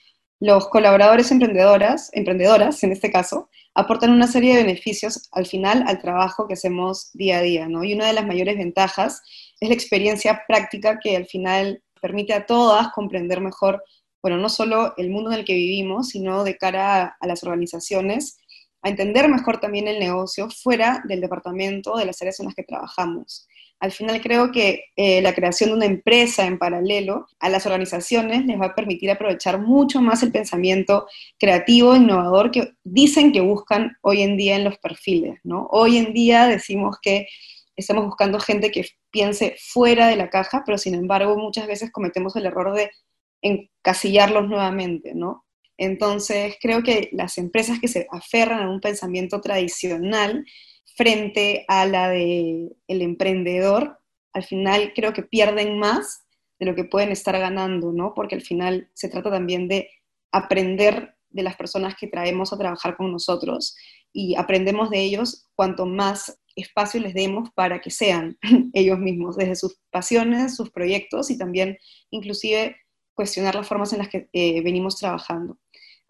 los 0.43 0.67
colaboradores 0.67 1.31
emprendedoras, 1.31 2.09
emprendedoras 2.11 2.83
en 2.83 2.91
este 2.91 3.09
caso, 3.09 3.49
aportan 3.73 4.11
una 4.11 4.27
serie 4.27 4.57
de 4.57 4.63
beneficios 4.63 5.29
al 5.31 5.45
final 5.45 5.85
al 5.87 6.01
trabajo 6.01 6.49
que 6.49 6.55
hacemos 6.55 7.11
día 7.13 7.37
a 7.37 7.41
día, 7.41 7.69
¿no? 7.69 7.85
Y 7.85 7.93
una 7.93 8.07
de 8.07 8.13
las 8.13 8.27
mayores 8.27 8.57
ventajas 8.57 9.21
es 9.61 9.69
la 9.69 9.73
experiencia 9.73 10.43
práctica 10.45 10.99
que 11.01 11.15
al 11.15 11.27
final 11.27 11.81
permite 12.01 12.33
a 12.33 12.45
todas 12.45 12.89
comprender 12.89 13.39
mejor 13.39 13.81
bueno, 14.21 14.37
no 14.37 14.49
solo 14.49 14.93
el 14.97 15.09
mundo 15.09 15.31
en 15.31 15.39
el 15.39 15.45
que 15.45 15.53
vivimos, 15.53 16.09
sino 16.09 16.43
de 16.43 16.57
cara 16.57 17.17
a, 17.19 17.27
las 17.27 17.43
organizaciones, 17.43 18.37
a 18.81 18.89
entender 18.89 19.29
mejor 19.29 19.59
también 19.59 19.87
el 19.87 19.99
negocio 19.99 20.49
fuera 20.49 21.01
del 21.07 21.21
departamento, 21.21 21.95
de 21.95 22.05
las 22.05 22.21
áreas 22.21 22.39
en 22.39 22.47
las 22.47 22.55
que 22.55 22.63
trabajamos. 22.63 23.47
Al 23.83 23.91
final 23.91 24.21
creo 24.21 24.49
que 24.49 24.85
eh, 24.95 25.21
la 25.21 25.35
creación 25.35 25.71
de 25.71 25.75
una 25.75 25.85
empresa 25.85 26.45
en 26.45 26.57
paralelo 26.57 27.27
a 27.41 27.49
las 27.49 27.65
organizaciones 27.65 28.45
les 28.45 28.57
va 28.57 28.67
a 28.67 28.75
permitir 28.75 29.11
aprovechar 29.11 29.59
mucho 29.59 30.01
más 30.01 30.23
el 30.23 30.31
pensamiento 30.31 31.05
creativo, 31.37 31.93
innovador 31.93 32.49
que 32.49 32.75
dicen 32.85 33.33
que 33.33 33.41
buscan 33.41 33.97
hoy 33.99 34.21
en 34.21 34.37
día 34.37 34.55
en 34.55 34.63
los 34.63 34.77
perfiles, 34.77 35.37
¿no? 35.43 35.67
Hoy 35.69 35.97
en 35.97 36.13
día 36.13 36.47
decimos 36.47 36.95
que 37.01 37.27
estamos 37.75 38.05
buscando 38.05 38.39
gente 38.39 38.71
que 38.71 38.85
piense 39.11 39.57
fuera 39.59 40.07
de 40.07 40.15
la 40.15 40.29
caja, 40.29 40.63
pero 40.65 40.77
sin 40.77 40.95
embargo 40.95 41.35
muchas 41.35 41.67
veces 41.67 41.91
cometemos 41.91 42.37
el 42.37 42.45
error 42.45 42.73
de 42.73 42.89
encasillarlos 43.41 44.47
nuevamente, 44.47 45.13
¿no? 45.13 45.43
Entonces, 45.77 46.55
creo 46.61 46.83
que 46.83 47.09
las 47.11 47.37
empresas 47.37 47.81
que 47.81 47.89
se 47.89 48.07
aferran 48.11 48.61
a 48.61 48.69
un 48.69 48.79
pensamiento 48.79 49.41
tradicional 49.41 50.45
frente 50.95 51.65
a 51.67 51.85
la 51.85 52.09
del 52.09 52.75
el 52.87 53.01
emprendedor, 53.01 53.99
al 54.33 54.43
final 54.43 54.93
creo 54.95 55.13
que 55.13 55.23
pierden 55.23 55.79
más 55.79 56.25
de 56.59 56.65
lo 56.65 56.75
que 56.75 56.83
pueden 56.83 57.11
estar 57.11 57.37
ganando, 57.37 57.91
¿no? 57.91 58.13
Porque 58.13 58.35
al 58.35 58.41
final 58.41 58.89
se 58.93 59.09
trata 59.09 59.29
también 59.31 59.67
de 59.67 59.89
aprender 60.31 61.15
de 61.29 61.43
las 61.43 61.55
personas 61.55 61.95
que 61.95 62.07
traemos 62.07 62.53
a 62.53 62.57
trabajar 62.57 62.95
con 62.95 63.11
nosotros 63.11 63.75
y 64.11 64.35
aprendemos 64.35 64.89
de 64.89 65.01
ellos 65.01 65.47
cuanto 65.55 65.85
más 65.85 66.39
espacio 66.55 66.99
les 66.99 67.13
demos 67.13 67.49
para 67.55 67.81
que 67.81 67.89
sean 67.89 68.37
ellos 68.73 68.99
mismos, 68.99 69.35
desde 69.35 69.55
sus 69.55 69.79
pasiones, 69.91 70.55
sus 70.55 70.71
proyectos 70.71 71.31
y 71.31 71.37
también 71.37 71.77
inclusive 72.11 72.75
cuestionar 73.15 73.55
las 73.55 73.67
formas 73.67 73.93
en 73.93 73.99
las 73.99 74.09
que 74.09 74.29
eh, 74.33 74.61
venimos 74.61 74.97
trabajando. 74.97 75.57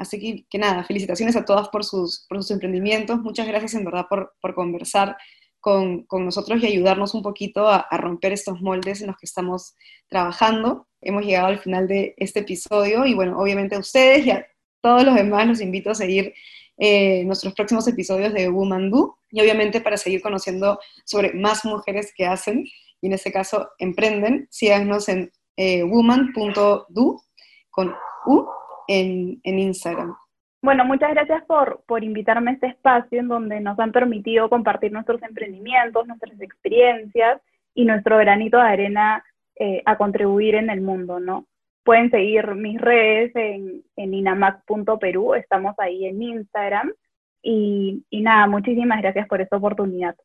Así 0.03 0.45
que, 0.49 0.57
nada, 0.57 0.83
felicitaciones 0.83 1.35
a 1.35 1.45
todas 1.45 1.69
por 1.69 1.83
sus, 1.83 2.25
por 2.27 2.37
sus 2.37 2.51
emprendimientos. 2.51 3.19
Muchas 3.19 3.47
gracias 3.47 3.73
en 3.73 3.85
verdad 3.85 4.05
por, 4.09 4.33
por 4.41 4.53
conversar 4.53 5.17
con, 5.59 6.03
con, 6.03 6.25
nosotros 6.25 6.61
y 6.61 6.67
ayudarnos 6.67 7.13
un 7.13 7.23
poquito 7.23 7.67
a, 7.69 7.87
romper 7.91 8.33
estos 8.33 8.61
moldes 8.61 9.01
en 9.01 9.07
los 9.07 9.17
que 9.17 9.25
estamos 9.25 9.75
trabajando. 10.09 10.87
Hemos 11.01 11.23
llegado 11.23 11.47
al 11.47 11.59
final 11.59 11.87
de 11.87 12.13
este 12.17 12.41
episodio 12.41 13.05
y 13.05 13.13
bueno, 13.13 13.39
obviamente 13.39 13.75
a 13.75 13.79
ustedes 13.79 14.25
y 14.25 14.31
a 14.31 14.45
todos 14.81 15.05
los 15.05 15.15
demás 15.15 15.47
los 15.47 15.61
invito 15.61 15.91
a 15.91 15.95
seguir 15.95 16.33
eh, 16.77 17.23
nuestros 17.23 17.53
próximos 17.53 17.87
episodios 17.87 18.33
de 18.33 18.49
Woman 18.49 18.91
Do 18.91 19.19
y 19.31 19.39
obviamente 19.39 19.79
para 19.79 19.95
seguir 19.95 20.21
conociendo 20.21 20.79
sobre 21.05 21.33
más 21.33 21.63
mujeres 21.63 22.11
que 22.13 22.25
hacen 22.25 22.65
y 22.99 23.07
en 23.07 23.13
este 23.13 23.31
caso 23.31 23.69
emprenden, 23.79 24.47
síganos 24.51 25.07
en 25.07 25.31
eh, 25.55 25.83
woman.do 25.83 27.21
con 27.69 27.95
U 28.25 28.47
en, 28.87 29.39
en, 29.43 29.59
Instagram. 29.59 30.15
Bueno, 30.61 30.85
muchas 30.85 31.11
gracias 31.11 31.43
por, 31.45 31.83
por 31.87 32.03
invitarme 32.03 32.51
a 32.51 32.53
este 32.55 32.67
espacio 32.67 33.19
en 33.19 33.27
donde 33.27 33.59
nos 33.59 33.77
han 33.79 33.91
permitido 33.91 34.49
compartir 34.49 34.91
nuestros 34.91 35.21
emprendimientos, 35.23 36.07
nuestras 36.07 36.39
experiencias 36.41 37.41
y 37.73 37.85
nuestro 37.85 38.17
granito 38.17 38.57
de 38.57 38.63
arena 38.63 39.23
eh, 39.55 39.81
a 39.85 39.97
contribuir 39.97 40.55
en 40.55 40.69
el 40.69 40.81
mundo, 40.81 41.19
¿no? 41.19 41.45
Pueden 41.83 42.09
seguir 42.11 42.55
mis 42.55 42.79
redes 42.79 43.35
en, 43.35 43.83
en 43.97 44.13
inamac.peru, 44.13 45.33
estamos 45.35 45.75
ahí 45.79 46.05
en 46.05 46.21
Instagram. 46.21 46.93
Y, 47.41 48.05
y 48.09 48.21
nada, 48.21 48.47
muchísimas 48.47 49.01
gracias 49.01 49.27
por 49.27 49.41
esta 49.41 49.57
oportunidad 49.57 50.15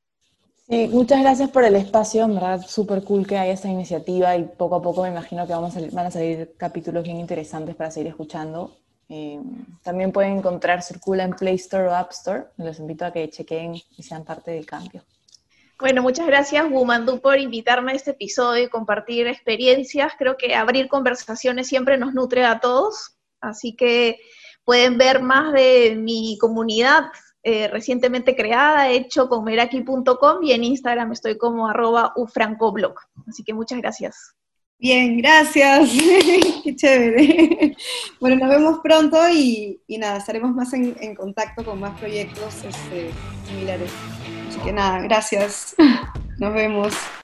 muchas 0.68 1.20
gracias 1.20 1.50
por 1.50 1.64
el 1.64 1.76
espacio, 1.76 2.24
en 2.24 2.34
verdad 2.34 2.60
súper 2.66 3.02
cool 3.02 3.26
que 3.26 3.38
haya 3.38 3.52
esta 3.52 3.68
iniciativa 3.68 4.36
y 4.36 4.44
poco 4.44 4.76
a 4.76 4.82
poco 4.82 5.02
me 5.02 5.08
imagino 5.08 5.46
que 5.46 5.52
vamos 5.54 5.76
a 5.76 5.80
van 5.92 6.06
a 6.06 6.10
salir 6.10 6.54
capítulos 6.56 7.04
bien 7.04 7.18
interesantes 7.18 7.74
para 7.74 7.90
seguir 7.90 8.08
escuchando. 8.08 8.76
Eh, 9.08 9.40
también 9.82 10.12
pueden 10.12 10.38
encontrar 10.38 10.82
Circula 10.82 11.24
en 11.24 11.30
Play 11.30 11.54
Store 11.54 11.88
o 11.88 11.94
App 11.94 12.12
Store. 12.12 12.44
Les 12.58 12.78
invito 12.78 13.06
a 13.06 13.12
que 13.12 13.30
chequen 13.30 13.74
y 13.74 14.02
sean 14.02 14.24
parte 14.24 14.50
del 14.50 14.66
cambio. 14.66 15.02
Bueno, 15.78 16.02
muchas 16.02 16.26
gracias, 16.26 16.66
Womandu, 16.70 17.20
por 17.20 17.38
invitarme 17.38 17.92
a 17.92 17.94
este 17.94 18.10
episodio 18.10 18.64
y 18.64 18.68
compartir 18.68 19.28
experiencias. 19.28 20.12
Creo 20.18 20.36
que 20.36 20.54
abrir 20.54 20.88
conversaciones 20.88 21.68
siempre 21.68 21.96
nos 21.96 22.14
nutre 22.14 22.44
a 22.44 22.58
todos, 22.58 23.16
así 23.40 23.76
que 23.76 24.18
pueden 24.64 24.98
ver 24.98 25.22
más 25.22 25.52
de 25.52 25.94
mi 25.96 26.36
comunidad 26.38 27.04
eh, 27.42 27.68
recientemente 27.68 28.34
creada, 28.34 28.90
hecho 28.90 29.28
con 29.28 29.44
meraki.com 29.44 30.42
y 30.42 30.52
en 30.52 30.64
Instagram 30.64 31.12
estoy 31.12 31.38
como 31.38 31.68
arroba 31.68 32.12
ufrancoblog. 32.16 32.94
Así 33.26 33.44
que 33.44 33.54
muchas 33.54 33.78
gracias. 33.78 34.34
Bien, 34.80 35.18
gracias. 35.18 35.90
Qué 36.64 36.76
chévere. 36.76 37.76
Bueno, 38.20 38.36
nos 38.36 38.48
vemos 38.48 38.78
pronto 38.80 39.18
y, 39.28 39.80
nada, 39.88 40.18
estaremos 40.18 40.54
más 40.54 40.72
en, 40.72 41.14
contacto 41.16 41.64
con 41.64 41.80
más 41.80 41.98
proyectos 41.98 42.64
este, 42.64 43.10
similares. 43.46 43.90
Así 44.48 44.60
que 44.60 44.72
nada, 44.72 45.00
gracias. 45.00 45.74
Nos 46.38 46.54
vemos. 46.54 46.94